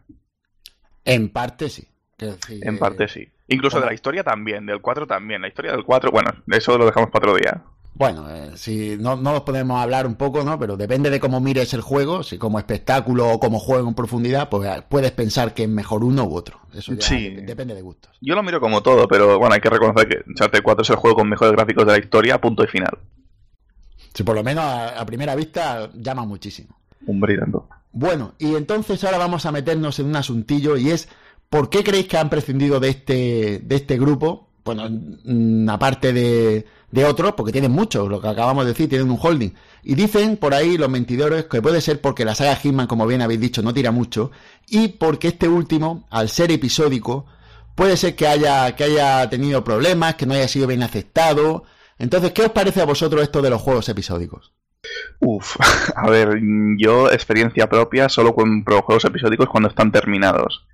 En 1.05 1.29
parte 1.29 1.69
sí. 1.69 1.87
Decir, 2.17 2.65
En 2.67 2.77
parte 2.77 3.07
sí. 3.07 3.27
Incluso 3.53 3.79
de 3.79 3.85
la 3.85 3.93
historia 3.93 4.23
también, 4.23 4.65
del 4.65 4.81
4 4.81 5.05
también. 5.07 5.41
La 5.41 5.47
historia 5.47 5.71
del 5.71 5.83
4, 5.83 6.11
bueno, 6.11 6.31
eso 6.47 6.77
lo 6.77 6.85
dejamos 6.85 7.09
para 7.09 7.25
otro 7.31 7.37
día. 7.37 7.61
Bueno, 7.93 8.25
eh, 8.29 8.51
si 8.55 8.95
no, 8.97 9.15
no 9.17 9.33
nos 9.33 9.41
podemos 9.41 9.79
hablar 9.79 10.07
un 10.07 10.15
poco, 10.15 10.43
¿no? 10.43 10.57
Pero 10.57 10.77
depende 10.77 11.09
de 11.09 11.19
cómo 11.19 11.39
mires 11.41 11.73
el 11.73 11.81
juego, 11.81 12.23
si 12.23 12.37
como 12.37 12.57
espectáculo 12.57 13.27
o 13.29 13.39
como 13.39 13.59
juego 13.59 13.87
en 13.89 13.93
profundidad, 13.93 14.47
pues 14.49 14.67
eh, 14.69 14.81
puedes 14.87 15.11
pensar 15.11 15.53
que 15.53 15.63
es 15.63 15.69
mejor 15.69 16.03
uno 16.03 16.23
u 16.23 16.33
otro. 16.35 16.57
Eso 16.73 16.93
ya 16.93 17.01
Sí. 17.05 17.29
de- 17.29 17.41
depende 17.41 17.75
de 17.75 17.81
gustos. 17.81 18.17
Yo 18.21 18.33
lo 18.33 18.43
miro 18.43 18.61
como 18.61 18.81
todo, 18.81 19.07
pero 19.09 19.37
bueno, 19.37 19.53
hay 19.53 19.61
que 19.61 19.69
reconocer 19.69 20.07
que 20.07 20.23
Uncharted 20.29 20.63
4 20.63 20.81
es 20.83 20.89
el 20.89 20.95
juego 20.95 21.17
con 21.17 21.29
mejores 21.29 21.51
gráficos 21.53 21.85
de 21.85 21.91
la 21.91 21.99
historia, 21.99 22.39
punto 22.39 22.63
y 22.63 22.67
final. 22.67 22.97
Si 24.13 24.23
por 24.23 24.35
lo 24.35 24.43
menos 24.43 24.63
a, 24.63 24.99
a 24.99 25.05
primera 25.05 25.35
vista 25.35 25.89
llama 25.93 26.25
muchísimo. 26.25 26.77
Un 27.05 27.19
brillando. 27.19 27.67
Bueno, 27.93 28.33
y 28.39 28.55
entonces 28.55 29.03
ahora 29.03 29.17
vamos 29.17 29.45
a 29.45 29.51
meternos 29.51 29.99
en 29.99 30.07
un 30.07 30.15
asuntillo 30.15 30.77
y 30.77 30.91
es 30.91 31.09
¿por 31.51 31.69
qué 31.69 31.83
creéis 31.83 32.07
que 32.07 32.17
han 32.17 32.29
prescindido 32.29 32.79
de 32.79 32.89
este, 32.89 33.59
de 33.61 33.75
este 33.75 33.99
grupo? 33.99 34.47
Bueno, 34.63 34.87
mm, 34.89 35.69
aparte 35.69 36.13
de, 36.13 36.65
de 36.89 37.05
otros, 37.05 37.33
porque 37.33 37.51
tienen 37.51 37.71
muchos, 37.71 38.09
lo 38.09 38.21
que 38.21 38.29
acabamos 38.29 38.63
de 38.63 38.71
decir, 38.71 38.87
tienen 38.87 39.11
un 39.11 39.19
holding. 39.21 39.53
Y 39.83 39.95
dicen 39.95 40.37
por 40.37 40.53
ahí 40.53 40.77
los 40.77 40.89
mentidores 40.89 41.45
que 41.45 41.61
puede 41.61 41.81
ser 41.81 41.99
porque 41.99 42.23
la 42.23 42.35
saga 42.35 42.55
Hitman, 42.55 42.87
como 42.87 43.05
bien 43.05 43.21
habéis 43.21 43.41
dicho, 43.41 43.61
no 43.61 43.73
tira 43.73 43.91
mucho, 43.91 44.31
y 44.67 44.87
porque 44.87 45.27
este 45.27 45.49
último, 45.49 46.07
al 46.09 46.29
ser 46.29 46.51
episódico, 46.51 47.25
puede 47.75 47.97
ser 47.97 48.15
que 48.15 48.27
haya, 48.27 48.73
que 48.75 48.85
haya 48.85 49.29
tenido 49.29 49.61
problemas, 49.63 50.15
que 50.15 50.25
no 50.25 50.33
haya 50.33 50.47
sido 50.47 50.67
bien 50.67 50.83
aceptado. 50.83 51.65
Entonces, 51.99 52.31
¿qué 52.31 52.43
os 52.43 52.51
parece 52.51 52.81
a 52.81 52.85
vosotros 52.85 53.21
esto 53.21 53.41
de 53.41 53.49
los 53.49 53.61
juegos 53.61 53.89
episódicos? 53.89 54.53
Uf, 55.19 55.57
a 55.95 56.09
ver, 56.09 56.39
yo 56.77 57.11
experiencia 57.11 57.67
propia 57.67 58.07
solo 58.07 58.33
compro 58.33 58.83
juegos 58.83 59.03
episódicos 59.03 59.49
cuando 59.49 59.67
están 59.67 59.91
terminados. 59.91 60.65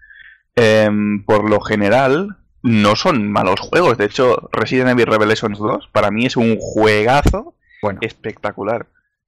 Em, 0.59 1.23
por 1.23 1.47
lo 1.47 1.61
general, 1.61 2.35
no 2.63 2.95
son 2.95 3.31
malos 3.31 3.59
juegos. 3.59 3.99
De 3.99 4.05
hecho, 4.05 4.49
Resident 4.51 4.89
Evil 4.89 5.05
Revelations 5.05 5.59
2 5.59 5.89
para 5.91 6.09
mí 6.09 6.25
es 6.25 6.35
un 6.35 6.57
juegazo 6.59 7.53
Bueno, 7.81 7.99
espectacular. 8.01 8.87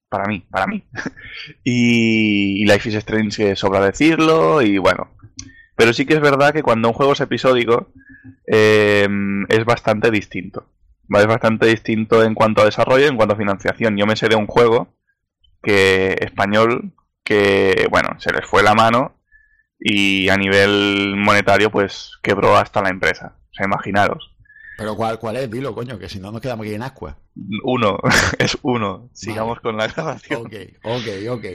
Para 0.09 0.25
mí, 0.25 0.43
para 0.49 0.65
mí. 0.65 0.83
y, 1.63 2.63
y 2.63 2.65
Life 2.65 2.89
is 2.89 2.95
Strange, 2.95 3.37
que 3.37 3.55
sobra 3.55 3.79
decirlo, 3.79 4.63
y 4.63 4.79
bueno. 4.79 5.11
Pero 5.75 5.93
sí 5.93 6.07
que 6.07 6.15
es 6.15 6.19
verdad 6.19 6.51
que 6.51 6.63
cuando 6.63 6.87
un 6.87 6.95
juego 6.95 7.13
es 7.13 7.21
episódico, 7.21 7.89
eh, 8.47 9.07
es 9.49 9.65
bastante 9.65 10.09
distinto. 10.09 10.65
Es 11.09 11.27
bastante 11.27 11.67
distinto 11.67 12.23
en 12.23 12.33
cuanto 12.33 12.63
a 12.63 12.65
desarrollo, 12.65 13.05
en 13.05 13.17
cuanto 13.17 13.35
a 13.35 13.37
financiación. 13.37 13.97
Yo 13.97 14.07
me 14.07 14.15
sé 14.15 14.29
de 14.29 14.35
un 14.35 14.47
juego 14.47 14.95
que 15.61 16.17
español 16.21 16.93
que, 17.23 17.87
bueno, 17.91 18.19
se 18.19 18.33
les 18.33 18.47
fue 18.47 18.63
la 18.63 18.73
mano 18.73 19.18
y 19.79 20.29
a 20.29 20.37
nivel 20.37 21.15
monetario, 21.17 21.71
pues 21.71 22.11
quebró 22.21 22.57
hasta 22.57 22.81
la 22.81 22.89
empresa. 22.89 23.33
O 23.51 23.53
sea, 23.53 23.65
imaginaros. 23.65 24.31
Pero 24.77 24.95
¿cuál, 24.95 25.19
cuál 25.19 25.37
es? 25.37 25.49
Dilo, 25.49 25.73
coño, 25.73 25.99
que 25.99 26.07
si 26.07 26.19
no 26.19 26.31
nos 26.31 26.41
quedamos 26.41 26.65
aquí 26.65 26.75
en 26.75 26.83
ascua. 26.83 27.17
Uno, 27.63 27.99
es 28.39 28.57
uno. 28.61 29.09
Sigamos 29.13 29.59
con 29.59 29.77
la 29.77 29.87
grabación. 29.87 30.45
Ok, 30.45 30.53
ok, 30.83 31.07
ok. 31.31 31.45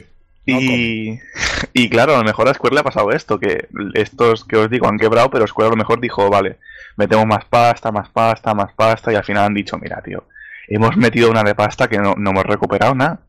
No 0.47 0.61
Y, 0.61 1.21
y 1.73 1.89
claro, 1.89 2.15
a 2.15 2.19
lo 2.19 2.25
mejor 2.25 2.49
a 2.49 2.55
Square 2.55 2.75
le 2.75 2.81
ha 2.81 2.85
pasado 2.85 3.11
esto, 3.13 3.39
que 3.39 3.69
estos 3.95 4.45
que 4.45 4.57
os 4.57 4.71
digo 4.71 4.89
han 4.89 4.99
quebrado, 4.99 5.31
pero 5.31 5.47
Square 5.47 5.69
a 5.69 5.71
lo 5.71 5.77
mejor 5.77 6.01
dijo, 6.01 6.29
vale, 6.29 6.59
metemos 6.97 7.27
más 7.27 7.45
pasta, 7.47 7.91
más 7.91 8.11
pasta, 8.11 8.55
más 8.55 8.73
pasta, 8.75 9.13
y 9.13 9.17
al 9.17 9.25
final 9.25 9.45
han 9.45 9.55
dicho, 9.55 9.79
mira, 9.79 10.03
tío, 10.03 10.25
hemos 10.69 10.97
metido 10.97 11.31
una 11.31 11.43
de 11.43 11.55
pasta 11.55 11.89
que 11.89 11.99
no, 11.99 12.15
no 12.17 12.31
hemos 12.31 12.45
recuperado 12.45 12.95
nada. 12.95 13.21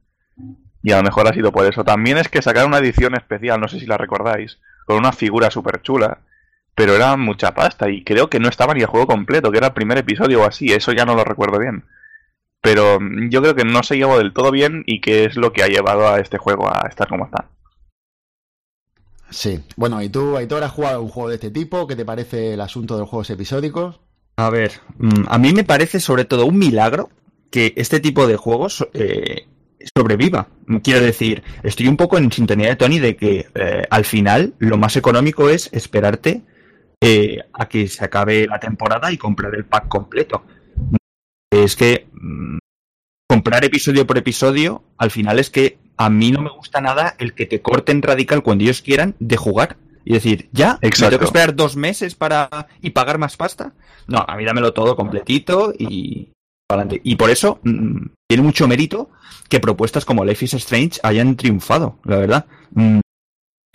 Y 0.84 0.92
a 0.92 0.98
lo 0.98 1.04
mejor 1.04 1.28
ha 1.28 1.34
sido 1.34 1.52
por 1.52 1.66
eso. 1.66 1.84
También 1.84 2.18
es 2.18 2.28
que 2.28 2.42
sacaron 2.42 2.70
una 2.70 2.78
edición 2.78 3.16
especial, 3.16 3.60
no 3.60 3.68
sé 3.68 3.80
si 3.80 3.88
la 3.88 3.98
recordáis, 3.98 4.60
con 4.86 4.98
una 4.98 5.12
figura 5.12 5.52
súper 5.52 5.82
chula, 5.82 6.20
pero 6.74 6.96
era 6.96 7.16
mucha 7.18 7.54
pasta, 7.54 7.90
y 7.90 8.04
creo 8.04 8.30
que 8.30 8.40
no 8.40 8.50
estaba 8.50 8.74
ni 8.74 8.82
el 8.82 8.88
juego 8.88 9.08
completo, 9.08 9.52
que 9.52 9.58
era 9.58 9.68
el 9.68 9.74
primer 9.74 9.98
episodio 9.98 10.42
o 10.42 10.46
así, 10.46 10.72
eso 10.72 10.92
ya 10.92 11.06
no 11.06 11.16
lo 11.16 11.24
recuerdo 11.24 11.60
bien. 11.60 11.86
Pero 12.62 13.00
mm, 13.00 13.30
yo 13.30 13.42
creo 13.42 13.56
que 13.56 13.66
no 13.66 13.84
se 13.84 13.98
llevó 13.98 14.18
del 14.18 14.34
todo 14.34 14.52
bien 14.52 14.84
y 14.86 15.02
que 15.02 15.26
es 15.26 15.36
lo 15.36 15.54
que 15.54 15.64
ha 15.64 15.68
llevado 15.68 16.08
a 16.08 16.20
este 16.20 16.38
juego 16.38 16.68
a 16.68 16.88
estar 16.88 17.08
como 17.08 17.26
está. 17.26 17.50
Sí. 19.30 19.64
Bueno, 19.76 20.02
¿y 20.02 20.10
tú, 20.10 20.38
Aitor, 20.38 20.64
has 20.64 20.72
jugado 20.72 21.02
un 21.02 21.10
juego 21.10 21.30
de 21.30 21.36
este 21.36 21.52
tipo? 21.52 21.88
¿Qué 21.88 21.96
te 21.96 22.06
parece 22.06 22.54
el 22.54 22.62
asunto 22.62 22.96
de 22.96 23.02
los 23.02 23.10
juegos 23.10 23.30
episódicos? 23.30 24.00
a 24.38 24.50
ver, 24.50 24.74
mm, 24.98 25.24
a 25.28 25.38
mí 25.38 25.54
me 25.54 25.64
parece 25.64 26.00
sobre 26.00 26.26
todo 26.26 26.46
un 26.46 26.58
milagro 26.58 27.10
que 27.52 27.74
este 27.78 28.00
tipo 28.00 28.28
de 28.28 28.36
juegos 28.36 28.86
eh, 28.94 29.48
sobreviva. 29.96 30.48
Quiero 30.84 31.02
decir, 31.02 31.44
estoy 31.64 31.88
un 31.88 31.98
poco 31.98 32.18
en 32.18 32.32
sintonía 32.32 32.70
de 32.70 32.76
Tony 32.76 33.00
de 33.00 33.16
que 33.16 33.48
eh, 33.54 33.84
al 33.90 34.06
final 34.06 34.54
lo 34.60 34.78
más 34.78 34.96
económico 34.96 35.50
es 35.50 35.70
esperarte 35.74 36.44
eh, 37.02 37.40
a 37.54 37.68
que 37.68 37.88
se 37.88 38.04
acabe 38.04 38.48
la 38.48 38.60
temporada 38.60 39.12
y 39.12 39.18
comprar 39.18 39.54
el 39.56 39.66
pack 39.66 39.88
completo. 39.88 40.44
Es 41.52 41.76
que 41.76 42.08
mm, 42.14 42.58
comprar 43.30 43.64
episodio 43.64 44.08
por 44.08 44.18
episodio, 44.18 44.84
al 44.98 45.12
final 45.12 45.40
es 45.40 45.50
que 45.50 45.78
a 45.98 46.10
mí 46.10 46.32
no 46.32 46.42
me 46.42 46.50
gusta 46.50 46.82
nada 46.82 47.16
el 47.20 47.34
que 47.34 47.46
te 47.46 47.62
corten 47.62 48.02
radical 48.02 48.44
cuando 48.44 48.64
ellos 48.64 48.82
quieran 48.82 49.16
de 49.20 49.38
jugar. 49.38 49.78
Y 50.08 50.14
decir, 50.14 50.50
ya, 50.52 50.78
¿me 50.84 50.92
tengo 50.92 51.18
que 51.18 51.26
esperar 51.26 51.56
dos 51.56 51.76
meses 51.76 52.14
para 52.14 52.68
y 52.80 52.92
pagar 52.92 53.18
más 53.18 53.38
pasta? 53.38 53.74
No, 54.08 54.24
a 54.28 54.36
mí 54.36 54.46
dámelo 54.46 54.72
todo 54.72 54.96
completito 54.96 55.74
y 55.76 56.30
para 56.68 56.82
adelante. 56.82 57.02
Y 57.04 57.16
por 57.16 57.30
eso 57.30 57.60
mm, 57.64 58.08
tiene 58.28 58.44
mucho 58.44 58.68
mérito 58.68 59.10
que 59.50 59.60
propuestas 59.60 60.06
como 60.06 60.26
Life 60.26 60.46
is 60.46 60.54
Strange 60.56 61.00
hayan 61.04 61.36
triunfado, 61.36 62.00
la 62.04 62.18
verdad. 62.18 62.46
Mm, 62.72 63.00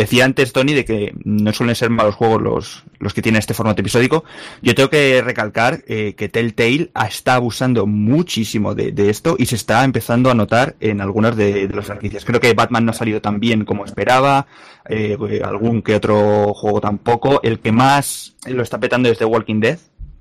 Decía 0.01 0.25
antes 0.25 0.55
Tony 0.55 0.73
de 0.73 0.87
que 0.87 1.13
no 1.25 1.53
suelen 1.53 1.77
ser 1.77 1.91
malos 1.91 2.15
juegos 2.15 2.41
los, 2.41 2.85
los 3.01 3.13
que 3.13 3.21
tienen 3.21 3.39
este 3.39 3.53
formato 3.53 3.83
episódico. 3.83 4.25
Yo 4.63 4.75
tengo 4.75 4.89
que 4.89 5.21
recalcar 5.21 5.85
eh, 5.87 6.15
que 6.17 6.31
Telltale 6.31 6.91
está 7.07 7.35
abusando 7.35 7.85
muchísimo 7.87 8.75
de, 8.75 8.93
de 8.93 9.11
esto 9.11 9.37
y 9.39 9.45
se 9.45 9.57
está 9.57 9.85
empezando 9.85 10.31
a 10.31 10.35
notar 10.35 10.75
en 10.81 11.03
algunas 11.03 11.37
de, 11.37 11.69
de 11.69 11.77
las 11.77 11.85
franquicias. 11.85 12.25
Creo 12.25 12.41
que 12.41 12.55
Batman 12.55 12.87
no 12.87 12.93
ha 12.93 12.95
salido 12.95 13.21
tan 13.21 13.41
bien 13.41 13.67
como 13.67 13.85
esperaba, 13.85 14.47
eh, 14.89 15.19
algún 15.45 15.83
que 15.83 15.97
otro 15.97 16.55
juego 16.55 16.81
tampoco. 16.81 17.43
El 17.43 17.59
que 17.59 17.71
más 17.71 18.37
lo 18.47 18.63
está 18.63 18.81
petando 18.81 19.11
es 19.11 19.19
The 19.19 19.27
Walking 19.27 19.61
Dead, 19.61 19.79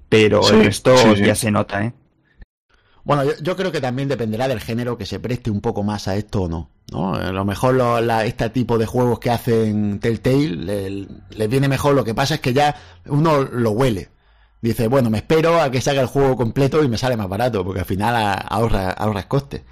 pero 0.09 0.43
Sí, 0.43 0.55
el 0.55 0.65
resto 0.65 0.97
sí, 0.97 1.07
sí. 1.15 1.23
ya 1.23 1.35
se 1.35 1.51
nota, 1.51 1.85
¿eh? 1.85 1.93
Bueno, 3.09 3.23
yo, 3.41 3.55
creo 3.55 3.71
que 3.71 3.81
también 3.81 4.07
dependerá 4.07 4.47
del 4.47 4.59
género 4.59 4.95
que 4.95 5.07
se 5.07 5.19
preste 5.19 5.49
un 5.49 5.61
poco 5.61 5.81
más 5.81 6.07
a 6.07 6.15
esto 6.15 6.43
o 6.43 6.47
no. 6.47 6.69
¿no? 6.91 7.15
A 7.15 7.31
lo 7.31 7.43
mejor 7.43 7.73
lo- 7.73 7.97
este 8.21 8.51
tipo 8.51 8.77
de 8.77 8.85
juegos 8.85 9.17
que 9.17 9.31
hacen 9.31 9.99
Telltale 9.99 10.49
le- 10.51 11.07
les 11.31 11.49
viene 11.49 11.67
mejor. 11.67 11.95
Lo 11.95 12.03
que 12.03 12.13
pasa 12.13 12.35
es 12.35 12.39
que 12.39 12.53
ya 12.53 12.75
uno 13.07 13.41
lo 13.41 13.71
huele. 13.71 14.09
Dice, 14.61 14.87
bueno, 14.87 15.09
me 15.09 15.17
espero 15.17 15.59
a 15.59 15.71
que 15.71 15.81
salga 15.81 16.01
el 16.01 16.07
juego 16.07 16.37
completo 16.37 16.83
y 16.83 16.87
me 16.87 16.99
sale 16.99 17.17
más 17.17 17.27
barato, 17.27 17.65
porque 17.65 17.79
al 17.79 17.85
final 17.87 18.15
a- 18.15 18.33
ahorra, 18.35 18.91
ahorras 18.91 19.25
costes. 19.25 19.63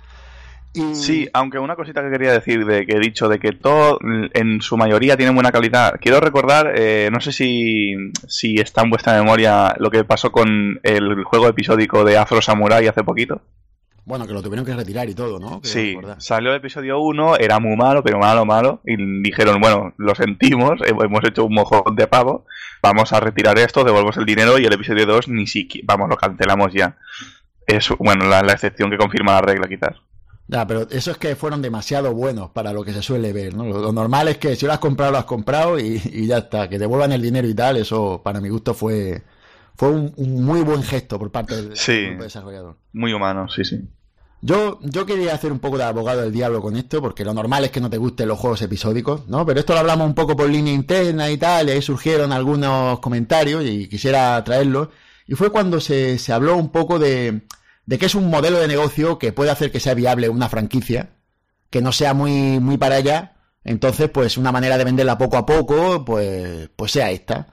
Y- 0.77 0.95
Sí, 0.95 1.27
aunque 1.33 1.59
una 1.59 1.75
cosita 1.75 2.01
que 2.03 2.09
quería 2.11 2.31
decir 2.31 2.65
de 2.65 2.85
que 2.85 2.97
he 2.97 2.99
dicho 2.99 3.27
de 3.27 3.39
que 3.39 3.51
todo 3.53 3.99
en 4.33 4.61
su 4.61 4.77
mayoría 4.77 5.17
tiene 5.17 5.31
buena 5.33 5.51
calidad. 5.51 5.95
Quiero 5.99 6.19
recordar, 6.19 6.73
eh, 6.75 7.09
no 7.11 7.19
sé 7.19 7.31
si, 7.31 7.95
si 8.27 8.55
está 8.55 8.81
en 8.83 8.89
vuestra 8.89 9.13
memoria 9.13 9.75
lo 9.79 9.89
que 9.91 10.03
pasó 10.03 10.31
con 10.31 10.79
el 10.83 11.23
juego 11.23 11.47
episódico 11.47 12.03
de 12.03 12.17
Afro 12.17 12.41
Samurai 12.41 12.85
hace 12.87 13.03
poquito. 13.03 13.41
Bueno, 14.05 14.25
que 14.25 14.31
lo 14.33 14.41
tuvieron 14.41 14.65
que 14.65 14.73
retirar 14.73 15.09
y 15.09 15.13
todo, 15.15 15.37
¿no? 15.37 15.59
Sí, 15.63 15.95
salió 16.19 16.51
el 16.51 16.57
episodio 16.57 16.97
1, 17.01 17.35
era 17.37 17.59
muy 17.59 17.75
malo, 17.75 18.01
pero 18.03 18.19
malo, 18.19 18.45
malo, 18.45 18.79
y 18.85 18.95
dijeron, 19.21 19.59
bueno, 19.59 19.93
lo 19.97 20.15
sentimos, 20.15 20.79
he- 20.81 20.91
hemos 21.05 21.23
hecho 21.25 21.43
un 21.43 21.53
mojón 21.53 21.93
de 21.97 22.07
pavo, 22.07 22.45
vamos 22.81 23.11
a 23.11 23.19
retirar 23.19 23.59
esto, 23.59 23.83
devolvemos 23.83 24.15
el 24.15 24.25
dinero 24.25 24.57
y 24.59 24.65
el 24.65 24.71
episodio 24.71 25.05
2 25.05 25.27
ni 25.27 25.45
siquiera, 25.45 25.85
vamos, 25.89 26.07
lo 26.07 26.15
cancelamos 26.15 26.71
ya. 26.73 26.95
Es, 27.65 27.89
bueno, 27.99 28.27
la, 28.29 28.41
la 28.43 28.53
excepción 28.53 28.89
que 28.89 28.97
confirma 28.97 29.33
la 29.33 29.41
regla 29.41 29.67
quizás. 29.67 29.97
Ya, 30.47 30.65
pero 30.65 30.87
eso 30.89 31.11
es 31.11 31.17
que 31.17 31.35
fueron 31.35 31.61
demasiado 31.61 32.13
buenos 32.13 32.51
para 32.51 32.71
lo 32.71 32.83
que 32.83 32.93
se 32.93 33.01
suele 33.01 33.33
ver, 33.33 33.53
¿no? 33.53 33.65
Lo, 33.65 33.91
normal 33.91 34.29
es 34.29 34.37
que 34.37 34.55
si 34.55 34.65
lo 34.65 34.71
has 34.71 34.79
comprado, 34.79 35.11
lo 35.11 35.17
has 35.17 35.25
comprado 35.25 35.77
y, 35.77 36.25
ya 36.25 36.39
está. 36.39 36.69
Que 36.69 36.79
devuelvan 36.79 37.11
el 37.11 37.21
dinero 37.21 37.47
y 37.47 37.53
tal, 37.53 37.77
eso 37.77 38.21
para 38.23 38.39
mi 38.39 38.47
gusto 38.47 38.73
fue, 38.73 39.23
fue 39.75 39.89
un, 39.89 40.13
muy 40.17 40.61
buen 40.61 40.83
gesto 40.83 41.19
por 41.19 41.31
parte 41.31 41.55
del, 41.55 41.69
desarrollador. 42.17 42.77
Muy 42.93 43.11
humano, 43.11 43.49
sí, 43.49 43.65
sí. 43.65 43.81
Yo, 44.39 44.79
yo 44.83 45.05
quería 45.05 45.33
hacer 45.33 45.51
un 45.51 45.59
poco 45.59 45.77
de 45.77 45.83
abogado 45.83 46.21
del 46.21 46.31
diablo 46.31 46.61
con 46.61 46.77
esto, 46.77 47.01
porque 47.01 47.25
lo 47.25 47.33
normal 47.33 47.65
es 47.65 47.71
que 47.71 47.81
no 47.81 47.89
te 47.89 47.97
gusten 47.97 48.29
los 48.29 48.39
juegos 48.39 48.61
episódicos, 48.61 49.27
¿no? 49.27 49.45
Pero 49.45 49.59
esto 49.59 49.73
lo 49.73 49.79
hablamos 49.79 50.07
un 50.07 50.15
poco 50.15 50.37
por 50.37 50.47
línea 50.47 50.73
interna 50.73 51.29
y 51.29 51.37
tal, 51.37 51.67
y 51.67 51.71
ahí 51.71 51.81
surgieron 51.81 52.31
algunos 52.31 52.99
comentarios 52.99 53.65
y 53.65 53.89
quisiera 53.89 54.41
traerlos. 54.45 54.89
Y 55.25 55.33
fue 55.33 55.49
cuando 55.49 55.81
se, 55.81 56.17
se 56.19 56.31
habló 56.31 56.55
un 56.55 56.69
poco 56.69 56.99
de, 56.99 57.41
de 57.87 57.97
que 57.97 58.05
es 58.05 58.15
un 58.15 58.29
modelo 58.29 58.59
de 58.59 58.67
negocio 58.67 59.17
que 59.17 59.31
puede 59.31 59.49
hacer 59.49 59.71
que 59.71 59.79
sea 59.79 59.95
viable 59.95 60.29
una 60.29 60.49
franquicia, 60.49 61.15
que 61.69 61.81
no 61.81 61.91
sea 61.91 62.13
muy, 62.13 62.59
muy 62.59 62.77
para 62.77 62.97
allá. 62.97 63.37
Entonces, 63.63 64.09
pues 64.09 64.37
una 64.37 64.51
manera 64.51 64.77
de 64.77 64.83
venderla 64.83 65.17
poco 65.17 65.37
a 65.37 65.45
poco, 65.45 66.05
pues, 66.05 66.69
pues 66.75 66.91
sea 66.91 67.09
esta. 67.11 67.47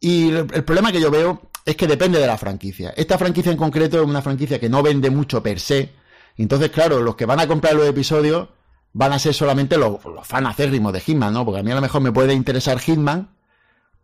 Y 0.00 0.30
el, 0.30 0.46
problema 0.64 0.92
que 0.92 1.00
yo 1.00 1.10
veo 1.10 1.50
es 1.64 1.76
que 1.76 1.88
depende 1.88 2.20
de 2.20 2.28
la 2.28 2.38
franquicia. 2.38 2.94
Esta 2.96 3.18
franquicia 3.18 3.50
en 3.50 3.58
concreto 3.58 4.00
es 4.00 4.06
una 4.06 4.22
franquicia 4.22 4.60
que 4.60 4.68
no 4.68 4.84
vende 4.84 5.10
mucho 5.10 5.42
per 5.42 5.58
se. 5.58 5.92
Entonces, 6.36 6.70
claro, 6.70 7.02
los 7.02 7.16
que 7.16 7.26
van 7.26 7.40
a 7.40 7.48
comprar 7.48 7.74
los 7.74 7.88
episodios 7.88 8.48
van 8.92 9.12
a 9.12 9.18
ser 9.18 9.34
solamente 9.34 9.76
los, 9.76 10.04
los 10.04 10.26
fans 10.26 10.48
acérrimos 10.48 10.92
de 10.92 11.00
Hitman, 11.00 11.32
¿no? 11.32 11.44
Porque 11.44 11.60
a 11.60 11.62
mí 11.64 11.72
a 11.72 11.74
lo 11.74 11.80
mejor 11.80 12.02
me 12.02 12.12
puede 12.12 12.34
interesar 12.34 12.78
Hitman, 12.78 13.35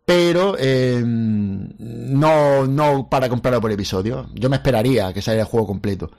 pero 0.04 0.56
eh, 0.58 1.02
no, 1.04 2.66
no 2.66 3.08
para 3.08 3.28
comprarlo 3.28 3.60
por 3.60 3.70
episodio. 3.70 4.28
Yo 4.34 4.50
me 4.50 4.56
esperaría 4.56 5.12
que 5.12 5.22
saliera 5.22 5.44
el 5.44 5.50
juego 5.50 5.66
completo. 5.66 6.10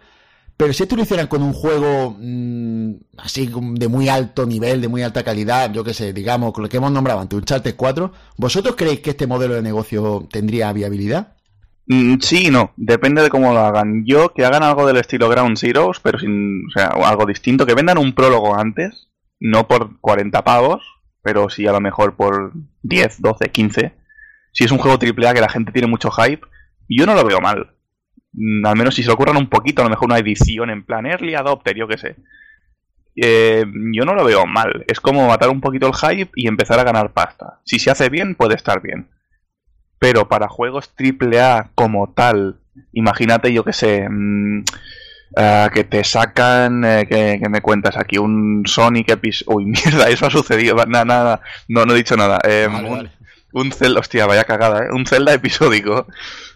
Pero 0.56 0.72
si 0.72 0.84
esto 0.84 0.96
lo 0.96 1.02
hicieran 1.02 1.28
con 1.28 1.42
un 1.42 1.54
juego 1.54 2.16
mm, 2.20 2.94
así 3.18 3.52
de 3.52 3.88
muy 3.88 4.08
alto 4.08 4.46
nivel, 4.46 4.82
de 4.82 4.88
muy 4.88 5.02
alta 5.02 5.24
calidad, 5.24 5.72
yo 5.74 5.84
que 5.84 5.94
sé, 5.94 6.14
digamos, 6.14 6.54
con 6.54 6.64
lo 6.64 6.70
que 6.70 6.78
hemos 6.78 6.92
nombrado 6.92 7.20
antes, 7.20 7.38
un 7.38 7.46
Charter 7.46 7.76
4, 7.76 8.12
¿vosotros 8.38 8.76
creéis 8.76 9.00
que 9.00 9.12
este 9.12 9.28
modelo 9.28 9.56
de 9.56 9.64
negocio 9.64 10.28
tendría 10.32 10.72
viabilidad? 10.72 11.36
Mm, 11.88 12.20
sí 12.22 12.48
y 12.48 12.52
no, 12.52 12.72
depende 12.78 13.24
de 13.24 13.30
cómo 13.30 13.52
lo 13.52 13.60
hagan. 13.60 14.06
Yo 14.06 14.34
que 14.34 14.46
hagan 14.46 14.64
algo 14.64 14.86
del 14.86 14.98
estilo 14.98 15.28
Ground 15.28 15.58
Zeroes, 15.58 16.00
pero 16.02 16.20
sin, 16.20 16.68
o 16.68 16.72
sea, 16.72 16.88
algo 16.88 17.26
distinto, 17.26 17.66
que 17.66 17.74
vendan 17.74 17.98
un 17.98 18.14
prólogo 18.14 18.56
antes, 18.56 19.10
no 19.40 19.68
por 19.68 20.00
40 20.00 20.44
pavos, 20.44 20.84
pero 21.22 21.50
sí 21.50 21.66
a 21.68 21.72
lo 21.72 21.82
mejor 21.82 22.16
por 22.16 22.54
10, 22.84 23.22
12, 23.22 23.50
15. 23.50 23.94
Si 24.52 24.64
es 24.64 24.72
un 24.72 24.78
juego 24.78 24.98
AAA 24.98 25.34
que 25.34 25.42
la 25.42 25.50
gente 25.50 25.72
tiene 25.72 25.88
mucho 25.88 26.12
hype, 26.12 26.46
yo 26.88 27.06
no 27.06 27.16
lo 27.16 27.26
veo 27.26 27.42
mal. 27.42 27.74
Mm, 28.34 28.66
al 28.66 28.76
menos 28.76 28.96
si 28.96 29.02
se 29.04 29.08
lo 29.08 29.16
ocurran 29.16 29.38
un 29.38 29.50
poquito, 29.50 29.82
a 29.82 29.86
lo 29.86 29.90
mejor 29.90 30.06
una 30.06 30.20
edición 30.20 30.70
en 30.70 30.84
plan 30.84 31.06
Early 31.06 31.36
Adopter, 31.36 31.76
yo 31.76 31.88
qué 31.88 31.98
sé. 31.98 32.16
Eh, 33.16 33.66
yo 33.94 34.06
no 34.06 34.14
lo 34.14 34.24
veo 34.24 34.46
mal. 34.46 34.86
Es 34.88 35.00
como 35.00 35.28
matar 35.28 35.50
un 35.50 35.62
poquito 35.62 35.88
el 35.88 35.94
hype 35.94 36.32
y 36.36 36.48
empezar 36.48 36.80
a 36.80 36.84
ganar 36.84 37.14
pasta. 37.14 37.60
Si 37.64 37.80
se 37.80 37.92
hace 37.92 38.10
bien, 38.10 38.36
puede 38.36 38.56
estar 38.56 38.82
bien. 38.82 39.08
Pero 40.00 40.28
para 40.28 40.48
juegos 40.50 40.94
AAA 40.98 41.72
como 41.76 42.12
tal, 42.14 42.60
imagínate, 42.92 43.54
yo 43.54 43.64
qué 43.64 43.74
sé, 43.74 44.08
mm, 44.10 44.64
eh, 45.36 45.70
que 45.74 45.84
te 45.84 46.04
sacan, 46.04 46.84
eh, 46.86 47.08
que, 47.08 47.50
me 47.50 47.62
cuentas 47.62 47.98
aquí, 47.98 48.18
un 48.18 48.64
Sonic 48.66 49.10
episodio... 49.10 49.58
Uy, 49.58 49.66
mierda, 49.86 50.10
eso 50.10 50.26
ha 50.26 50.30
sucedido, 50.30 50.76
nada, 50.86 51.06
nada, 51.06 51.42
no, 51.68 51.86
no 51.86 51.94
he 51.94 51.98
dicho 51.98 52.16
nada. 52.16 52.40
Eh, 52.44 52.68
un, 52.68 53.10
Zelda, 53.72 54.00
hostia, 54.00 54.26
vaya 54.26 54.44
cagada, 54.46 54.86
¿eh? 54.86 54.90
Un 54.92 55.06
Zelda 55.06 55.34
episódico. 55.34 56.08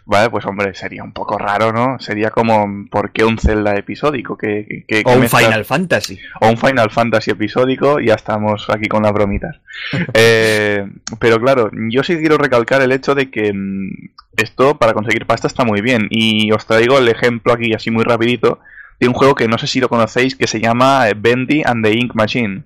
Vale, 0.05 0.29
pues 0.29 0.45
hombre, 0.45 0.73
sería 0.73 1.03
un 1.03 1.11
poco 1.11 1.37
raro, 1.37 1.73
¿no? 1.73 1.99
Sería 1.99 2.31
como, 2.31 2.85
¿por 2.89 3.11
qué 3.11 3.25
un 3.25 3.37
Zelda 3.37 3.75
episódico? 3.75 4.37
que 4.37 4.85
o 5.05 5.13
un 5.13 5.27
Final 5.27 5.65
Fantasy. 5.65 6.19
O 6.41 6.47
un 6.47 6.57
Final 6.57 6.89
Fantasy 6.89 7.31
episódico, 7.31 7.99
ya 7.99 8.15
estamos 8.15 8.69
aquí 8.69 8.87
con 8.87 9.03
las 9.03 9.13
bromitas. 9.13 9.57
eh, 10.13 10.87
pero 11.19 11.39
claro, 11.39 11.69
yo 11.89 12.03
sí 12.03 12.17
quiero 12.17 12.37
recalcar 12.37 12.81
el 12.81 12.91
hecho 12.91 13.15
de 13.15 13.29
que 13.29 13.51
mm, 13.53 14.09
esto 14.37 14.77
para 14.77 14.93
conseguir 14.93 15.25
pasta 15.25 15.47
está 15.47 15.65
muy 15.65 15.81
bien. 15.81 16.07
Y 16.09 16.51
os 16.51 16.65
traigo 16.65 16.97
el 16.97 17.09
ejemplo 17.09 17.53
aquí 17.53 17.73
así 17.73 17.91
muy 17.91 18.03
rapidito 18.03 18.59
de 18.99 19.07
un 19.07 19.13
juego 19.13 19.35
que 19.35 19.47
no 19.47 19.57
sé 19.57 19.67
si 19.67 19.79
lo 19.79 19.89
conocéis 19.89 20.35
que 20.35 20.47
se 20.47 20.59
llama 20.59 21.05
Bendy 21.15 21.63
and 21.65 21.83
the 21.83 21.93
Ink 21.93 22.15
Machine. 22.15 22.63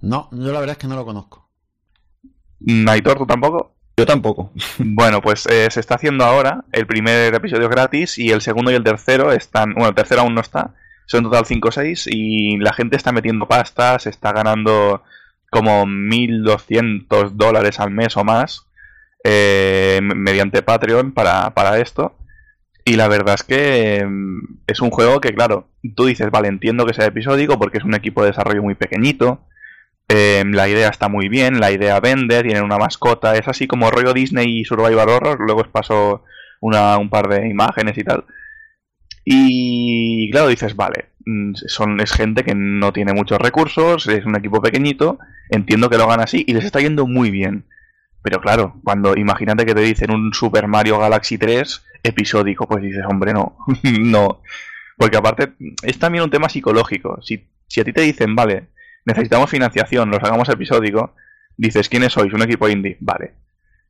No, 0.00 0.28
yo 0.32 0.52
la 0.52 0.60
verdad 0.60 0.72
es 0.72 0.78
que 0.78 0.88
no 0.88 0.96
lo 0.96 1.04
conozco. 1.04 1.45
¿Naitor, 2.60 3.18
tú 3.18 3.26
tampoco? 3.26 3.72
Yo 3.96 4.06
tampoco. 4.06 4.52
Bueno, 4.78 5.22
pues 5.22 5.46
eh, 5.46 5.68
se 5.70 5.80
está 5.80 5.94
haciendo 5.94 6.24
ahora 6.24 6.64
el 6.72 6.86
primer 6.86 7.34
episodio 7.34 7.68
gratis 7.68 8.18
y 8.18 8.30
el 8.30 8.42
segundo 8.42 8.70
y 8.70 8.74
el 8.74 8.84
tercero 8.84 9.32
están. 9.32 9.72
Bueno, 9.74 9.88
el 9.88 9.94
tercero 9.94 10.22
aún 10.22 10.34
no 10.34 10.40
está. 10.40 10.74
Son 11.06 11.18
en 11.18 11.24
total 11.30 11.46
5 11.46 11.68
o 11.68 11.72
6 11.72 12.08
y 12.10 12.58
la 12.58 12.72
gente 12.72 12.96
está 12.96 13.12
metiendo 13.12 13.46
pastas, 13.46 14.06
está 14.06 14.32
ganando 14.32 15.02
como 15.50 15.86
1.200 15.86 17.30
dólares 17.30 17.78
al 17.78 17.90
mes 17.92 18.16
o 18.16 18.24
más 18.24 18.66
eh, 19.24 20.00
mediante 20.02 20.62
Patreon 20.62 21.12
para, 21.12 21.50
para 21.50 21.78
esto. 21.78 22.16
Y 22.84 22.94
la 22.94 23.08
verdad 23.08 23.34
es 23.34 23.42
que 23.42 24.06
mm, 24.06 24.58
es 24.68 24.80
un 24.80 24.90
juego 24.90 25.20
que, 25.20 25.34
claro, 25.34 25.68
tú 25.96 26.06
dices, 26.06 26.30
vale, 26.30 26.48
entiendo 26.48 26.86
que 26.86 26.94
sea 26.94 27.06
episódico 27.06 27.58
porque 27.58 27.78
es 27.78 27.84
un 27.84 27.94
equipo 27.94 28.22
de 28.22 28.28
desarrollo 28.28 28.62
muy 28.62 28.74
pequeñito. 28.76 29.40
Em, 30.08 30.52
la 30.52 30.68
idea 30.68 30.88
está 30.88 31.08
muy 31.08 31.28
bien, 31.28 31.58
la 31.58 31.72
idea 31.72 31.98
vende, 32.00 32.42
tienen 32.42 32.62
una 32.62 32.78
mascota, 32.78 33.34
es 33.36 33.48
así 33.48 33.66
como 33.66 33.90
rollo 33.90 34.12
Disney 34.12 34.60
y 34.60 34.64
Survivor 34.64 35.08
Horror. 35.08 35.40
Luego 35.40 35.62
os 35.62 35.68
paso 35.68 36.24
una, 36.60 36.98
un 36.98 37.10
par 37.10 37.28
de 37.28 37.48
imágenes 37.48 37.98
y 37.98 38.04
tal. 38.04 38.24
Y 39.24 40.30
claro, 40.30 40.48
dices, 40.48 40.76
vale, 40.76 41.06
mm, 41.26 41.54
son, 41.66 42.00
es 42.00 42.12
gente 42.12 42.44
que 42.44 42.54
no 42.54 42.92
tiene 42.92 43.12
muchos 43.12 43.38
recursos, 43.38 44.06
es 44.06 44.24
un 44.24 44.36
equipo 44.36 44.62
pequeñito, 44.62 45.18
entiendo 45.50 45.90
que 45.90 45.98
lo 45.98 46.04
hagan 46.04 46.20
así 46.20 46.44
y 46.46 46.54
les 46.54 46.64
está 46.64 46.80
yendo 46.80 47.06
muy 47.06 47.30
bien. 47.30 47.66
Pero 48.22 48.40
claro, 48.40 48.80
cuando 48.84 49.16
imagínate 49.16 49.66
que 49.66 49.74
te 49.74 49.80
dicen 49.80 50.12
un 50.12 50.32
Super 50.32 50.68
Mario 50.68 50.98
Galaxy 50.98 51.38
3 51.38 51.84
episódico, 52.04 52.68
pues 52.68 52.82
dices, 52.82 53.04
hombre, 53.08 53.32
no, 53.32 53.56
no. 54.00 54.42
Porque 54.96 55.16
aparte 55.16 55.52
es 55.82 55.98
también 55.98 56.24
un 56.24 56.30
tema 56.30 56.48
psicológico. 56.48 57.20
Si, 57.22 57.48
si 57.66 57.80
a 57.80 57.84
ti 57.84 57.92
te 57.92 58.02
dicen, 58.02 58.34
vale, 58.36 58.68
necesitamos 59.06 59.48
financiación, 59.48 60.10
los 60.10 60.22
hagamos 60.22 60.48
episódico, 60.50 61.14
dices, 61.56 61.88
¿quiénes 61.88 62.12
sois? 62.12 62.32
Un 62.34 62.42
equipo 62.42 62.68
indie, 62.68 62.98
vale. 63.00 63.34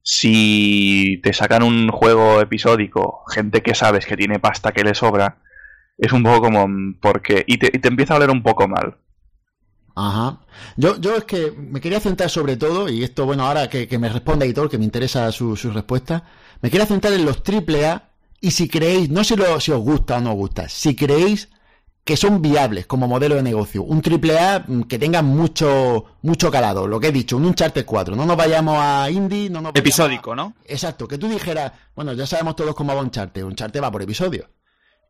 Si 0.03 1.21
te 1.25 1.33
sacan 1.33 1.65
un 1.65 1.89
juego 1.91 2.41
episódico, 2.41 3.25
gente 3.29 3.63
que 3.63 3.75
sabes 3.75 4.07
que 4.07 4.17
tiene 4.17 4.39
pasta 4.39 4.71
que 4.73 4.85
le 4.85 4.95
sobra, 4.95 5.39
es 5.99 6.13
un 6.13 6.23
poco 6.23 6.43
como, 6.43 6.69
porque, 7.01 7.45
y 7.47 7.59
te, 7.59 7.67
y 7.73 7.81
te 7.81 7.89
empieza 7.89 8.15
a 8.15 8.19
oler 8.19 8.31
un 8.31 8.43
poco 8.43 8.69
mal. 8.69 8.99
Ajá. 9.97 10.41
Yo, 10.77 11.01
yo 11.01 11.17
es 11.17 11.25
que 11.25 11.51
me 11.53 11.81
quería 11.81 12.01
centrar 12.01 12.29
sobre 12.29 12.57
todo, 12.59 12.89
y 12.89 13.03
esto, 13.03 13.25
bueno, 13.25 13.47
ahora 13.47 13.69
que, 13.69 13.99
me 13.99 14.11
responda 14.11 14.45
Editor, 14.45 14.69
que 14.69 14.79
me 14.79 14.85
interesa 14.85 15.33
su, 15.33 15.57
respuesta, 15.73 16.23
me 16.61 16.71
quería 16.71 16.87
centrar 16.87 17.15
en 17.15 17.25
los 17.25 17.43
AAA 17.43 18.11
y 18.43 18.51
si 18.51 18.69
creéis, 18.69 19.09
no 19.09 19.25
sé 19.25 19.37
si 19.61 19.73
os 19.73 19.81
gusta 19.81 20.19
o 20.19 20.21
no 20.21 20.31
os 20.33 20.37
gusta, 20.37 20.69
si 20.69 20.95
creéis 20.95 21.49
que 22.07 22.17
son 22.17 22.41
viables 22.41 22.87
como 22.87 23.09
modelo 23.09 23.35
de 23.35 23.43
negocio, 23.43 23.83
un 23.83 24.01
AAA 24.01 24.65
mm, 24.69 24.83
que 24.85 24.97
tenga 24.97 25.23
mucho, 25.23 26.05
mucho 26.23 26.53
calado, 26.53 26.87
lo 26.87 27.01
que 27.01 27.09
he 27.09 27.13
dicho, 27.13 27.37
un 27.37 27.45
Uncharted 27.47 27.85
4, 27.85 28.15
no 28.15 28.25
nos 28.25 28.37
vayamos 28.37 28.79
a 28.79 29.11
indie, 29.11 29.51
no 29.51 29.61
nos 29.61 29.73
Episódico, 29.75 30.37
¿no? 30.37 30.55
Exacto, 30.67 31.09
que 31.09 31.19
tú 31.19 31.29
dijeras, 31.29 31.73
bueno, 31.97 32.13
ya 32.13 32.25
sabemos 32.25 32.55
todos 32.55 32.77
cómo 32.77 32.95
va 32.95 33.03
Uncharted, 33.03 33.43
Uncharted 33.43 33.83
va 33.83 33.91
por 33.91 34.03
episodio. 34.03 34.49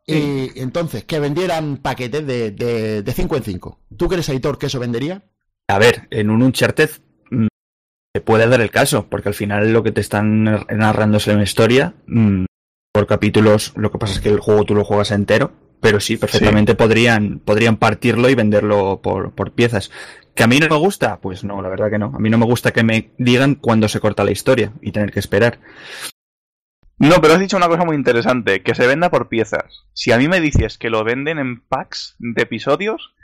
Y 0.07 0.59
entonces, 0.59 1.05
que 1.05 1.19
vendieran 1.19 1.79
paquetes 1.79 2.27
de, 2.27 2.53
de, 2.53 3.13
5 3.13 3.37
en 3.37 3.43
5. 3.43 3.81
¿Tú 3.99 4.09
crees, 4.09 4.29
editor, 4.31 4.57
que 4.57 4.67
eso 4.67 4.79
vendería? 4.79 5.23
A 5.69 5.79
ver, 5.79 6.07
en 6.11 6.31
un 6.31 6.43
Uncharted 6.43 6.91
mm, 7.31 7.49
se 8.15 8.21
puede 8.23 8.49
dar 8.49 8.63
el 8.63 8.71
caso, 8.71 9.07
porque 9.11 9.29
al 9.29 9.35
final 9.35 9.71
lo 9.71 9.83
que 9.83 9.93
te 9.93 10.01
están 10.01 10.45
narrando 10.45 11.19
es 11.19 11.27
una 11.27 11.43
historia. 11.43 11.95
Mm, 12.07 12.47
por 12.93 13.07
capítulos, 13.07 13.75
lo 13.77 13.91
que 13.91 13.99
pasa 13.99 14.15
es 14.15 14.21
que 14.21 14.31
el 14.31 14.41
juego 14.41 14.65
tú 14.65 14.75
lo 14.75 14.85
juegas 14.85 15.11
entero, 15.11 15.53
pero 15.81 16.01
sí, 16.01 16.17
perfectamente 16.17 16.75
Podrían, 16.75 17.39
podrían 17.39 17.77
partirlo 17.77 18.29
y 18.29 18.35
venderlo 18.35 19.01
por, 19.03 19.33
por 19.33 19.53
piezas. 19.53 19.91
¿Que 20.35 20.43
a 20.43 20.47
mí 20.47 20.59
no 20.59 20.69
me 20.69 20.77
gusta? 20.77 21.19
Pues 21.21 21.45
no, 21.45 21.63
la 21.63 21.69
verdad 21.69 21.91
que 21.91 21.99
no. 21.99 22.13
A 22.15 22.19
mí 22.19 22.29
no 22.29 22.39
me 22.39 22.45
gusta 22.45 22.73
que 22.73 22.85
me 22.85 23.11
digan 23.19 23.55
cuándo 23.55 23.89
se 23.89 24.01
corta 24.01 24.25
la 24.25 24.33
historia 24.33 24.73
y 24.83 24.93
tener 24.93 25.11
que 25.11 25.21
esperar. 25.21 25.59
No, 26.99 27.21
pero 27.21 27.35
has 27.35 27.41
dicho 27.41 27.57
una 27.57 27.69
cosa 27.69 27.85
muy 27.85 27.97
interesante, 27.97 28.63
que 28.63 28.75
se 28.75 28.87
venda 28.87 29.11
por 29.11 29.29
piezas. 29.29 29.85
Si 29.93 30.13
a 30.13 30.19
mí 30.19 30.29
me 30.29 30.41
dices 30.41 30.79
que 30.79 30.91
lo 30.91 31.05
venden 31.05 31.39
en 31.39 31.61
packs 31.61 32.17
de 32.19 32.43
episodios, 32.43 33.15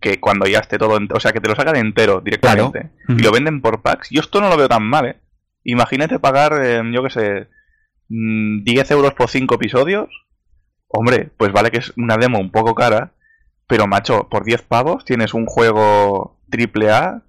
que 0.00 0.18
cuando 0.18 0.46
ya 0.46 0.58
esté 0.58 0.78
todo, 0.78 0.98
o 1.12 1.20
sea, 1.20 1.32
que 1.32 1.40
te 1.40 1.48
lo 1.48 1.54
sacan 1.54 1.76
entero 1.76 2.20
directamente 2.20 2.90
y 3.08 3.22
lo 3.22 3.30
venden 3.30 3.60
por 3.60 3.82
packs, 3.82 4.08
yo 4.10 4.20
esto 4.20 4.40
no 4.40 4.48
lo 4.48 4.56
veo 4.56 4.68
tan 4.68 4.82
mal, 4.82 5.06
¿eh? 5.06 5.20
Imagínate 5.62 6.18
pagar, 6.18 6.58
eh, 6.62 6.82
yo 6.92 7.02
qué 7.02 7.10
sé, 7.10 7.48
10 8.08 8.90
mm, 8.90 8.92
euros 8.92 9.14
por 9.14 9.28
5 9.28 9.54
episodios. 9.54 10.08
Hombre, 10.90 11.30
pues 11.36 11.52
vale 11.52 11.70
que 11.70 11.78
es 11.78 11.92
una 11.96 12.16
demo 12.16 12.38
un 12.38 12.50
poco 12.50 12.74
cara, 12.74 13.12
pero 13.66 13.86
macho, 13.86 14.28
por 14.28 14.44
10 14.44 14.62
pavos 14.62 15.04
tienes 15.04 15.34
un 15.34 15.46
juego 15.46 16.38
triple 16.50 16.90
A 16.90 17.22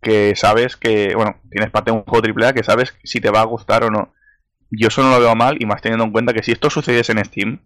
que 0.00 0.34
sabes 0.36 0.76
que, 0.76 1.14
bueno, 1.14 1.36
tienes 1.50 1.70
parte 1.70 1.90
de 1.90 1.96
un 1.96 2.04
juego 2.04 2.22
triple 2.22 2.46
A 2.46 2.52
que 2.52 2.64
sabes 2.64 2.94
si 3.04 3.20
te 3.20 3.30
va 3.30 3.40
a 3.40 3.46
gustar 3.46 3.84
o 3.84 3.90
no 3.90 4.12
yo 4.70 4.88
eso 4.88 5.02
no 5.02 5.10
lo 5.10 5.20
veo 5.20 5.34
mal 5.34 5.56
y 5.60 5.66
más 5.66 5.82
teniendo 5.82 6.04
en 6.04 6.12
cuenta 6.12 6.32
que 6.32 6.42
si 6.42 6.52
esto 6.52 6.70
sucediese 6.70 7.12
en 7.12 7.24
Steam, 7.24 7.60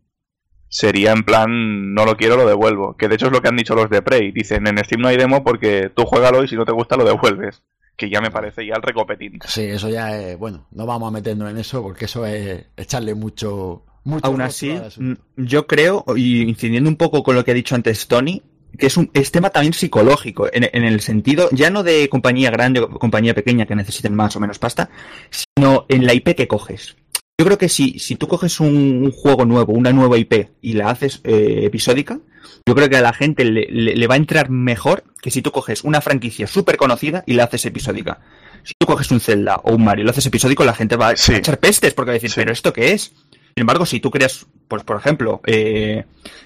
sería 0.69 1.12
en 1.12 1.25
plan, 1.25 1.95
no 1.95 2.05
lo 2.05 2.16
quiero, 2.16 2.37
lo 2.37 2.47
devuelvo. 2.47 2.97
Que 2.97 3.09
de 3.09 3.14
hecho 3.14 3.27
es 3.27 3.33
lo 3.33 3.40
que 3.40 3.49
han 3.49 3.57
dicho 3.57 3.75
los 3.75 3.90
de 3.90 4.03
Prey. 4.03 4.33
Dicen, 4.33 4.66
en 4.66 4.79
Steam 4.85 5.01
no 5.01 5.09
hay 5.09 5.16
demo 5.16 5.43
porque 5.43 5.90
tú 5.95 6.05
juégalo 6.05 6.45
y 6.45 6.49
si 6.49 6.57
no 6.57 6.64
te 6.64 6.73
gusta 6.73 6.97
lo 6.97 7.05
devuelves. 7.05 7.62
Que 7.97 8.09
ya 8.09 8.21
me 8.21 8.31
parece 8.31 8.66
ya 8.66 8.75
el 8.77 8.83
recopetín. 8.83 9.40
Sí, 9.47 9.64
eso 9.64 9.88
ya 9.88 10.16
es, 10.16 10.38
bueno, 10.38 10.66
no 10.71 10.87
vamos 10.87 11.09
a 11.09 11.12
meternos 11.12 11.51
en 11.51 11.59
eso 11.59 11.83
porque 11.83 12.07
eso 12.07 12.27
es 12.27 12.66
echarle 12.77 13.14
mucho... 13.14 13.85
mucho 14.05 14.27
Aún 14.27 14.41
así, 14.41 14.73
mm, 14.99 15.13
yo 15.37 15.67
creo, 15.67 16.05
y 16.17 16.43
incidiendo 16.43 16.89
un 16.89 16.97
poco 16.97 17.23
con 17.23 17.35
lo 17.35 17.45
que 17.45 17.51
ha 17.51 17.55
dicho 17.55 17.75
antes 17.75 18.07
Tony, 18.09 18.43
que 18.79 18.87
es 18.87 18.97
un 18.97 19.11
es 19.15 19.31
tema 19.33 19.51
también 19.51 19.73
psicológico, 19.73 20.49
en, 20.53 20.69
en 20.73 20.85
el 20.85 21.01
sentido, 21.01 21.49
ya 21.53 21.71
no 21.71 21.83
de 21.83 22.09
compañía 22.09 22.51
grande 22.51 22.81
o 22.81 22.89
compañía 22.89 23.35
pequeña 23.35 23.67
que 23.67 23.75
necesiten 23.75 24.15
más 24.15 24.37
o 24.37 24.41
menos 24.41 24.59
pasta, 24.59 24.91
sino 25.31 25.87
en 25.89 26.07
la 26.07 26.15
IP 26.15 26.35
que 26.35 26.49
coges. 26.49 26.97
Yo 27.39 27.47
creo 27.47 27.59
que 27.59 27.69
si, 27.71 27.99
si 27.99 28.17
tú 28.17 28.29
coges 28.29 28.61
un, 28.61 28.69
un 29.05 29.11
juego 29.13 29.45
nuevo, 29.47 29.73
una 29.73 29.93
nueva 29.93 30.19
IP, 30.19 30.51
y 30.61 30.75
la 30.75 30.91
haces 30.91 31.21
eh, 31.25 31.61
episódica, 31.65 32.21
yo 32.67 32.75
creo 32.75 32.89
que 32.91 32.97
a 32.97 33.01
la 33.03 33.13
gente 33.15 33.45
le, 33.45 33.67
le- 33.71 33.97
le 33.97 34.07
va 34.07 34.15
a 34.15 34.19
entrar 34.19 34.51
mejor 34.51 35.05
que 35.23 35.31
si 35.31 35.41
tú 35.43 35.51
coges 35.51 35.83
una 35.83 36.01
franquicia 36.03 36.47
súper 36.47 36.77
conocida 36.77 37.25
y 37.27 37.35
la 37.35 37.45
haces 37.45 37.65
episódica. 37.67 38.21
Si 38.63 38.75
tú 38.79 38.87
coges 38.87 39.11
un 39.11 39.21
Zelda 39.21 39.57
o 39.65 39.75
un 39.75 39.83
Mario 39.85 40.03
y 40.03 40.05
lo 40.05 40.11
haces 40.11 40.27
episódico, 40.27 40.65
la 40.65 40.75
gente 40.75 40.97
va 40.97 41.09
a 41.09 41.13
echar 41.13 41.59
pestes 41.59 41.95
porque 41.95 42.09
va 42.11 42.13
a 42.13 42.21
decir, 42.21 42.31
Sí. 42.31 42.37
¿pero 42.37 42.53
esto 42.53 42.75
qué 42.75 42.93
es? 42.93 43.13
Sin 43.55 43.63
embargo, 43.63 43.85
si 43.87 44.01
tú 44.01 44.11
creas, 44.11 44.47
pues 44.69 44.83
por 44.85 44.97
ejemplo, 44.97 45.41
eh, 45.47 46.05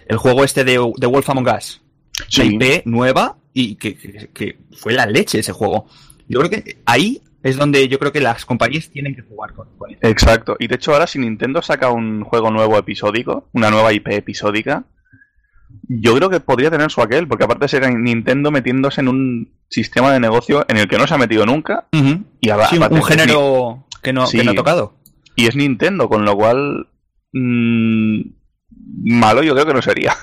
el 0.08 0.16
juego 0.16 0.44
este 0.44 0.64
de, 0.64 0.72
de 0.96 1.06
Wolf 1.06 1.28
Among 1.30 1.48
Us, 1.48 1.80
la. 2.28 2.44
IP 2.44 2.82
nueva 2.86 3.36
y 3.52 3.76
que, 3.76 3.96
que- 3.96 4.28
que 4.32 4.58
fue 4.76 4.92
la 4.92 5.06
leche 5.06 5.38
ese 5.40 5.52
juego. 5.52 5.86
Yo 6.28 6.40
creo 6.40 6.50
que 6.50 6.78
ahí 6.86 7.20
es 7.42 7.56
donde 7.56 7.86
yo 7.88 7.98
creo 7.98 8.10
que 8.10 8.20
las 8.20 8.44
compañías 8.46 8.88
tienen 8.88 9.14
que 9.14 9.22
jugar 9.22 9.52
con, 9.52 9.68
con 9.76 9.90
eso. 9.90 10.00
Exacto. 10.02 10.56
Y 10.58 10.66
de 10.66 10.76
hecho 10.76 10.92
ahora 10.92 11.06
si 11.06 11.18
Nintendo 11.18 11.60
saca 11.60 11.90
un 11.90 12.24
juego 12.24 12.50
nuevo 12.50 12.78
episódico, 12.78 13.48
una 13.52 13.70
nueva 13.70 13.92
IP 13.92 14.08
episódica, 14.08 14.84
yo 15.88 16.14
creo 16.16 16.30
que 16.30 16.40
podría 16.40 16.70
tener 16.70 16.90
su 16.90 17.02
aquel, 17.02 17.28
porque 17.28 17.44
aparte 17.44 17.68
será 17.68 17.90
Nintendo 17.90 18.50
metiéndose 18.50 19.00
en 19.02 19.08
un 19.08 19.52
sistema 19.68 20.12
de 20.12 20.20
negocio 20.20 20.64
en 20.68 20.76
el 20.78 20.88
que 20.88 20.96
no 20.98 21.06
se 21.06 21.14
ha 21.14 21.18
metido 21.18 21.44
nunca 21.44 21.86
y, 21.92 21.98
Sí, 22.70 22.78
un- 22.78 23.02
género 23.02 23.84
que 24.02 24.12
no, 24.12 24.26
Sí. 24.26 24.38
que 24.38 24.44
no 24.44 24.52
ha 24.52 24.54
tocado. 24.54 24.94
Y 25.36 25.46
es 25.46 25.56
Nintendo, 25.56 26.08
con 26.08 26.24
lo 26.24 26.36
cual 26.36 26.88
mm, 27.38 28.20
malo 29.18 29.42
yo 29.42 29.52
creo 29.54 29.66
que 29.66 29.74
no 29.74 29.82
sería. 29.82 30.14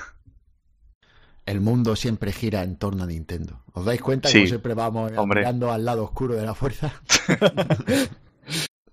El 1.44 1.60
mundo 1.60 1.96
siempre 1.96 2.32
gira 2.32 2.62
en 2.62 2.76
torno 2.76 3.02
a 3.02 3.06
Nintendo. 3.06 3.62
¿Os 3.72 3.84
dais 3.84 4.00
cuenta 4.00 4.28
Sí. 4.28 4.42
que 4.42 4.46
siempre 4.48 4.74
vamos 4.74 5.12
Hombre. 5.16 5.40
mirando 5.40 5.72
al 5.72 5.84
lado 5.84 6.04
oscuro 6.04 6.34
de 6.34 6.46
la 6.46 6.54
fuerza? 6.54 6.92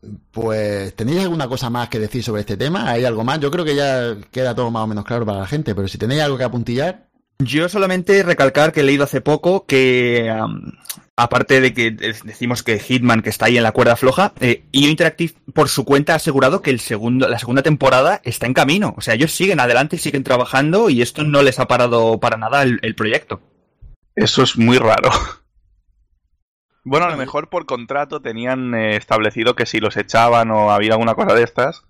pues, 0.31 0.95
¿tenéis 0.95 1.19
alguna 1.21 1.47
cosa 1.47 1.69
más 1.69 1.89
que 1.89 1.99
decir 1.99 2.23
sobre 2.23 2.41
este 2.41 2.57
tema? 2.57 2.89
¿Hay 2.89 3.05
algo 3.05 3.23
más? 3.23 3.39
Yo 3.39 3.51
creo 3.51 3.65
que 3.65 3.75
ya 3.75 4.17
queda 4.31 4.55
todo 4.55 4.71
más 4.71 4.83
o 4.83 4.87
menos 4.87 5.05
claro 5.05 5.25
para 5.25 5.39
la 5.39 5.47
gente, 5.47 5.75
pero 5.75 5.87
si 5.87 5.97
tenéis 5.97 6.21
algo 6.21 6.37
que 6.37 6.43
apuntillar, 6.43 7.08
Yo 7.41 7.69
solamente 7.69 8.21
recalcar 8.23 8.73
que 8.73 8.81
he 8.81 8.83
leído 8.83 9.05
hace 9.05 9.21
poco 9.21 9.65
que, 9.65 10.29
aparte 11.15 11.61
de 11.61 11.73
que 11.73 11.91
de- 11.91 12.13
decimos 12.25 12.63
que 12.63 12.79
Hitman, 12.79 13.21
que 13.21 13.29
está 13.29 13.45
ahí 13.45 13.55
en 13.55 13.63
la 13.63 13.71
cuerda 13.71 13.95
floja, 13.95 14.33
eh, 14.41 14.65
IO 14.73 14.89
Interactive 14.89 15.33
por 15.53 15.69
su 15.69 15.85
cuenta 15.85 16.13
ha 16.13 16.15
asegurado 16.17 16.61
que 16.61 16.69
el 16.69 16.81
segundo, 16.81 17.29
la 17.29 17.39
segunda 17.39 17.61
temporada 17.63 18.19
está 18.25 18.45
en 18.45 18.53
camino. 18.53 18.93
O 18.97 19.01
sea, 19.01 19.13
ellos 19.13 19.31
siguen 19.31 19.61
adelante, 19.61 19.97
siguen 19.97 20.25
trabajando 20.25 20.89
y 20.89 21.01
esto 21.01 21.23
no 21.23 21.41
les 21.41 21.59
ha 21.59 21.67
parado 21.67 22.19
para 22.19 22.35
nada 22.35 22.61
el, 22.63 22.79
el 22.81 22.93
proyecto. 22.95 23.39
Eso 24.15 24.43
es 24.43 24.57
muy 24.57 24.77
raro. 24.77 25.09
Bueno, 26.83 27.05
a 27.05 27.09
lo 27.11 27.17
mejor 27.17 27.49
por 27.49 27.65
contrato 27.65 28.21
tenían 28.21 28.73
eh, 28.73 28.97
establecido 28.97 29.55
que 29.55 29.65
si 29.65 29.79
los 29.79 29.95
echaban 29.95 30.51
o 30.51 30.71
había 30.71 30.93
alguna 30.93 31.15
cosa 31.15 31.35
de 31.35 31.43
estas, 31.43 31.83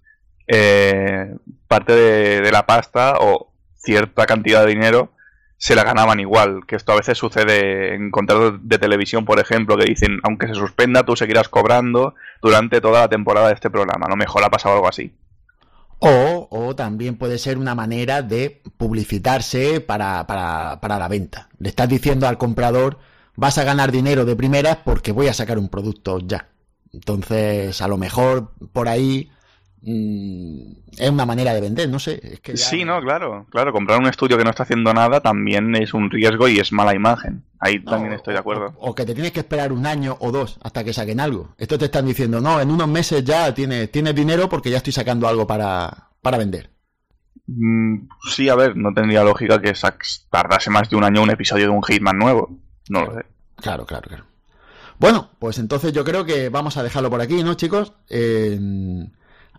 eh, 0.47 1.33
parte 1.67 1.93
de, 1.95 2.41
de 2.41 2.51
la 2.51 2.65
pasta 2.67 3.15
o 3.19 3.51
cierta 3.77 4.25
cantidad 4.25 4.63
de 4.65 4.71
dinero 4.71 5.13
se 5.59 5.75
la 5.75 5.83
ganaban 5.83 6.19
igual. 6.19 6.65
Que 6.67 6.75
esto 6.77 6.93
a 6.93 6.97
veces 6.97 7.17
sucede 7.19 7.93
en 7.95 8.11
contratos 8.11 8.59
de 8.63 8.79
televisión, 8.79 9.25
por 9.25 9.39
ejemplo, 9.39 9.77
que 9.77 9.85
dicen, 9.85 10.19
aunque 10.23 10.47
se 10.47 10.55
suspenda, 10.55 11.03
tú 11.05 11.15
seguirás 11.15 11.49
cobrando 11.49 12.15
durante 12.41 12.81
toda 12.81 13.01
la 13.01 13.09
temporada 13.09 13.49
de 13.49 13.53
este 13.55 13.69
programa. 13.69 14.07
A 14.07 14.09
lo 14.09 14.17
mejor 14.17 14.43
ha 14.43 14.49
pasado 14.49 14.75
algo 14.75 14.89
así. 14.89 15.13
o, 15.99 16.47
o 16.49 16.75
también 16.75 17.17
puede 17.17 17.37
ser 17.37 17.57
una 17.57 17.75
manera 17.75 18.21
de 18.21 18.61
publicitarse 18.77 19.81
para, 19.81 20.25
para, 20.27 20.79
para 20.81 20.97
la 20.99 21.07
venta. 21.09 21.49
Le 21.59 21.69
estás 21.69 21.89
diciendo 21.89 22.27
al 22.27 22.37
comprador, 22.37 22.99
vas 23.35 23.57
a 23.57 23.65
ganar 23.65 23.91
dinero 23.91 24.25
de 24.25 24.35
primeras 24.35 24.77
porque 24.77 25.11
voy 25.11 25.27
a 25.27 25.33
sacar 25.33 25.57
un 25.59 25.69
producto 25.69 26.19
ya. 26.19 26.49
Entonces, 26.93 27.81
a 27.81 27.87
lo 27.87 27.97
mejor 27.97 28.53
por 28.73 28.87
ahí 28.87 29.31
es 29.81 31.09
una 31.09 31.25
manera 31.25 31.53
de 31.53 31.61
vender, 31.61 31.89
no 31.89 31.99
sé. 31.99 32.19
Es 32.21 32.39
que 32.41 32.55
ya- 32.55 32.65
Sí, 32.65 32.83
no, 32.83 33.01
claro, 33.01 33.45
claro. 33.49 33.71
Comprar 33.71 33.99
un 33.99 34.07
estudio 34.07 34.37
que 34.37 34.43
no 34.43 34.49
está 34.49 34.63
haciendo 34.63 34.93
nada 34.93 35.21
también 35.21 35.75
es 35.75 35.93
un 35.93 36.09
riesgo 36.09 36.47
y 36.47 36.59
es 36.59 36.71
mala 36.71 36.93
imagen. 36.93 37.43
Ahí 37.59 37.79
No, 37.79 37.91
también 37.91 38.13
estoy 38.13 38.33
de 38.33 38.39
acuerdo. 38.39 38.73
O, 38.79 38.89
o 38.91 38.95
que 38.95 39.05
te 39.05 39.13
tienes 39.13 39.31
que 39.31 39.39
esperar 39.41 39.71
un 39.71 39.85
año 39.85 40.17
o 40.19 40.31
dos 40.31 40.57
hasta 40.61 40.83
que 40.83 40.93
saquen 40.93 41.19
algo. 41.19 41.53
Esto 41.57 41.77
te 41.77 41.85
están 41.85 42.05
diciendo, 42.05 42.39
no, 42.41 42.59
en 42.59 42.71
unos 42.71 42.87
meses 42.87 43.23
ya 43.23 43.53
tienes, 43.53 43.91
tienes 43.91 44.15
dinero 44.15 44.47
porque 44.49 44.69
ya 44.69 44.77
estoy 44.77 44.93
sacando 44.93 45.27
algo 45.27 45.45
para, 45.47 46.09
para 46.21 46.37
vender. 46.37 46.69
Mm, 47.47 48.07
sí, 48.29 48.47
a 48.49 48.55
ver, 48.55 48.75
no 48.77 48.93
tendría 48.93 49.23
lógica 49.23 49.59
que 49.61 49.73
tardase 50.29 50.69
más 50.69 50.89
de 50.89 50.95
un 50.95 51.03
año 51.03 51.23
un 51.23 51.31
episodio 51.31 51.65
de 51.65 51.69
un 51.71 51.81
Hitman 51.83 52.17
nuevo. 52.17 52.59
No 52.89 53.05
lo 53.05 53.13
sé. 53.15 53.25
Claro, 53.55 53.85
claro, 53.85 54.07
claro. 54.07 54.25
Bueno, 54.99 55.29
pues 55.39 55.57
entonces 55.59 55.93
yo 55.93 56.03
creo 56.03 56.25
que 56.25 56.49
vamos 56.49 56.75
a 56.77 56.83
dejarlo 56.83 57.09
por 57.09 57.21
aquí, 57.21 57.41
¿no, 57.43 57.53
chicos? 57.55 57.93
Eh, 58.09 58.59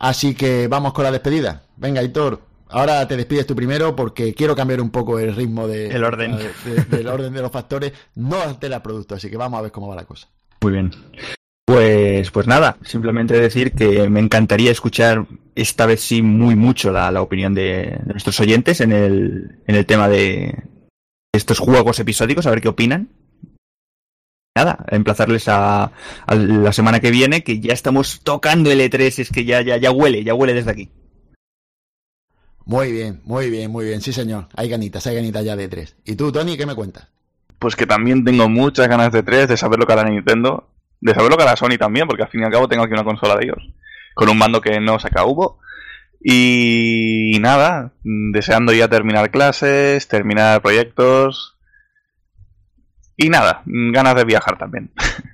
así 0.00 0.34
que 0.34 0.66
vamos 0.66 0.92
con 0.92 1.04
la 1.04 1.12
despedida. 1.12 1.62
Venga, 1.76 2.02
Hitor, 2.02 2.40
ahora 2.68 3.06
te 3.06 3.16
despides 3.16 3.46
tú 3.46 3.54
primero 3.54 3.94
porque 3.94 4.34
quiero 4.34 4.56
cambiar 4.56 4.80
un 4.80 4.90
poco 4.90 5.18
el 5.20 5.34
ritmo 5.36 5.68
de, 5.68 5.86
El 5.88 6.02
orden. 6.02 6.36
de- 6.36 6.50
de- 6.74 6.84
del 6.96 7.06
orden 7.06 7.32
de 7.32 7.40
los 7.42 7.52
factores. 7.52 7.92
No 8.16 8.40
altera 8.40 8.76
el 8.76 8.82
producto, 8.82 9.14
así 9.14 9.30
que 9.30 9.36
vamos 9.36 9.58
a 9.58 9.62
ver 9.62 9.70
cómo 9.70 9.86
va 9.86 9.94
la 9.94 10.04
cosa. 10.04 10.26
Muy 10.60 10.72
bien. 10.72 10.90
Pues, 11.64 12.32
pues 12.32 12.46
nada, 12.48 12.76
simplemente 12.82 13.40
decir 13.40 13.72
que 13.72 14.08
me 14.10 14.18
encantaría 14.18 14.72
escuchar 14.72 15.26
esta 15.54 15.86
vez 15.86 16.00
sí 16.00 16.20
muy 16.20 16.56
mucho 16.56 16.90
la, 16.90 17.10
la 17.12 17.22
opinión 17.22 17.54
de, 17.54 17.96
de 18.04 18.12
nuestros 18.12 18.40
oyentes 18.40 18.80
en 18.80 18.90
el, 18.90 19.60
en 19.68 19.76
el 19.76 19.86
tema 19.86 20.08
de 20.08 20.64
estos 21.32 21.60
juegos 21.60 22.00
episódicos, 22.00 22.46
a 22.46 22.50
ver 22.50 22.60
qué 22.60 22.68
opinan. 22.68 23.08
Nada, 24.60 24.84
emplazarles 24.88 25.48
a, 25.48 25.84
a 26.26 26.34
la 26.34 26.72
semana 26.74 27.00
que 27.00 27.10
viene, 27.10 27.42
que 27.42 27.60
ya 27.60 27.72
estamos 27.72 28.20
tocando 28.22 28.70
el 28.70 28.80
E3, 28.80 29.20
es 29.20 29.30
que 29.30 29.46
ya, 29.46 29.62
ya, 29.62 29.78
ya 29.78 29.90
huele, 29.90 30.22
ya 30.22 30.34
huele 30.34 30.52
desde 30.52 30.70
aquí. 30.70 30.90
Muy 32.66 32.92
bien, 32.92 33.22
muy 33.24 33.48
bien, 33.48 33.70
muy 33.70 33.86
bien. 33.86 34.02
Sí, 34.02 34.12
señor. 34.12 34.48
Hay 34.54 34.68
ganitas, 34.68 35.06
hay 35.06 35.14
ganitas 35.16 35.46
ya 35.46 35.56
de 35.56 35.66
tres. 35.66 35.96
¿Y 36.04 36.14
tú, 36.14 36.30
Tony, 36.30 36.58
qué 36.58 36.66
me 36.66 36.74
cuentas? 36.74 37.08
Pues 37.58 37.74
que 37.74 37.86
también 37.86 38.22
tengo 38.22 38.50
muchas 38.50 38.86
ganas 38.86 39.12
de 39.12 39.22
3, 39.22 39.48
de 39.48 39.56
saber 39.56 39.78
lo 39.78 39.86
que 39.86 39.94
hará 39.94 40.04
Nintendo, 40.04 40.68
de 41.00 41.14
saber 41.14 41.30
lo 41.30 41.38
que 41.38 41.44
hará 41.44 41.56
Sony 41.56 41.78
también, 41.78 42.06
porque 42.06 42.22
al 42.24 42.28
fin 42.28 42.42
y 42.42 42.44
al 42.44 42.52
cabo 42.52 42.68
tengo 42.68 42.82
aquí 42.82 42.92
una 42.92 43.04
consola 43.04 43.36
de 43.36 43.46
ellos, 43.46 43.66
con 44.14 44.28
un 44.28 44.36
mando 44.36 44.60
que 44.60 44.78
no 44.78 44.98
saca 44.98 45.24
Hugo. 45.24 45.58
Y 46.22 47.38
nada, 47.40 47.92
deseando 48.04 48.74
ya 48.74 48.88
terminar 48.88 49.30
clases, 49.30 50.06
terminar 50.06 50.60
proyectos. 50.60 51.56
Y 53.22 53.28
nada, 53.28 53.62
ganas 53.66 54.14
de 54.14 54.24
viajar 54.24 54.56
también. 54.58 54.90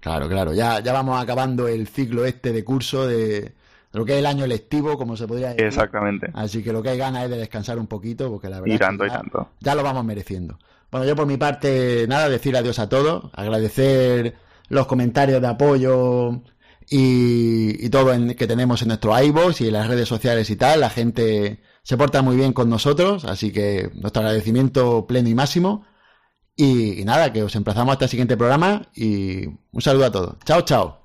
Claro, 0.00 0.28
claro. 0.28 0.54
Ya, 0.54 0.78
ya 0.80 0.92
vamos 0.92 1.20
acabando 1.20 1.66
el 1.66 1.88
ciclo 1.88 2.24
este 2.24 2.52
de 2.52 2.62
curso 2.62 3.04
de, 3.06 3.52
lo 3.92 4.04
que 4.04 4.12
es 4.12 4.18
el 4.20 4.26
año 4.26 4.46
lectivo, 4.46 4.96
como 4.96 5.16
se 5.16 5.26
podría 5.26 5.48
decir. 5.48 5.64
Exactamente. 5.66 6.30
Así 6.34 6.62
que 6.62 6.72
lo 6.72 6.82
que 6.84 6.90
hay 6.90 6.98
ganas 6.98 7.24
es 7.24 7.30
de 7.30 7.36
descansar 7.36 7.78
un 7.80 7.88
poquito, 7.88 8.30
porque 8.30 8.48
la 8.48 8.60
verdad 8.60 8.66
Y 8.68 8.74
es 8.74 8.78
que 8.78 8.84
tanto, 8.86 9.04
y 9.04 9.08
ya, 9.08 9.14
tanto. 9.20 9.48
ya 9.58 9.74
lo 9.74 9.82
vamos 9.82 10.04
mereciendo. 10.04 10.56
Bueno, 10.92 11.04
yo 11.04 11.16
por 11.16 11.26
mi 11.26 11.36
parte, 11.36 12.06
nada, 12.08 12.28
decir 12.28 12.56
adiós 12.56 12.78
a 12.78 12.88
todos, 12.88 13.28
agradecer 13.34 14.36
los 14.68 14.86
comentarios 14.86 15.42
de 15.42 15.48
apoyo 15.48 16.42
y, 16.88 17.84
y 17.84 17.90
todo 17.90 18.14
en- 18.14 18.34
que 18.34 18.46
tenemos 18.46 18.80
en 18.82 18.88
nuestro 18.88 19.20
iVoox 19.20 19.60
y 19.62 19.66
en 19.66 19.72
las 19.74 19.88
redes 19.88 20.08
sociales 20.08 20.48
y 20.48 20.56
tal. 20.56 20.80
La 20.80 20.90
gente 20.90 21.60
se 21.82 21.96
porta 21.96 22.22
muy 22.22 22.36
bien 22.36 22.52
con 22.52 22.70
nosotros, 22.70 23.24
así 23.24 23.52
que 23.52 23.90
nuestro 23.96 24.20
agradecimiento 24.22 25.06
pleno 25.08 25.28
y 25.28 25.34
máximo. 25.34 25.84
Y, 26.60 27.04
nada, 27.04 27.32
que 27.32 27.44
os 27.44 27.54
emplazamos 27.54 27.92
hasta 27.92 28.06
el 28.06 28.10
siguiente 28.10 28.36
programa 28.36 28.82
y 28.92 29.46
un 29.46 29.80
saludo 29.80 30.06
a 30.06 30.10
todos. 30.10 30.36
Chao, 30.44 30.62
chao. 30.62 30.97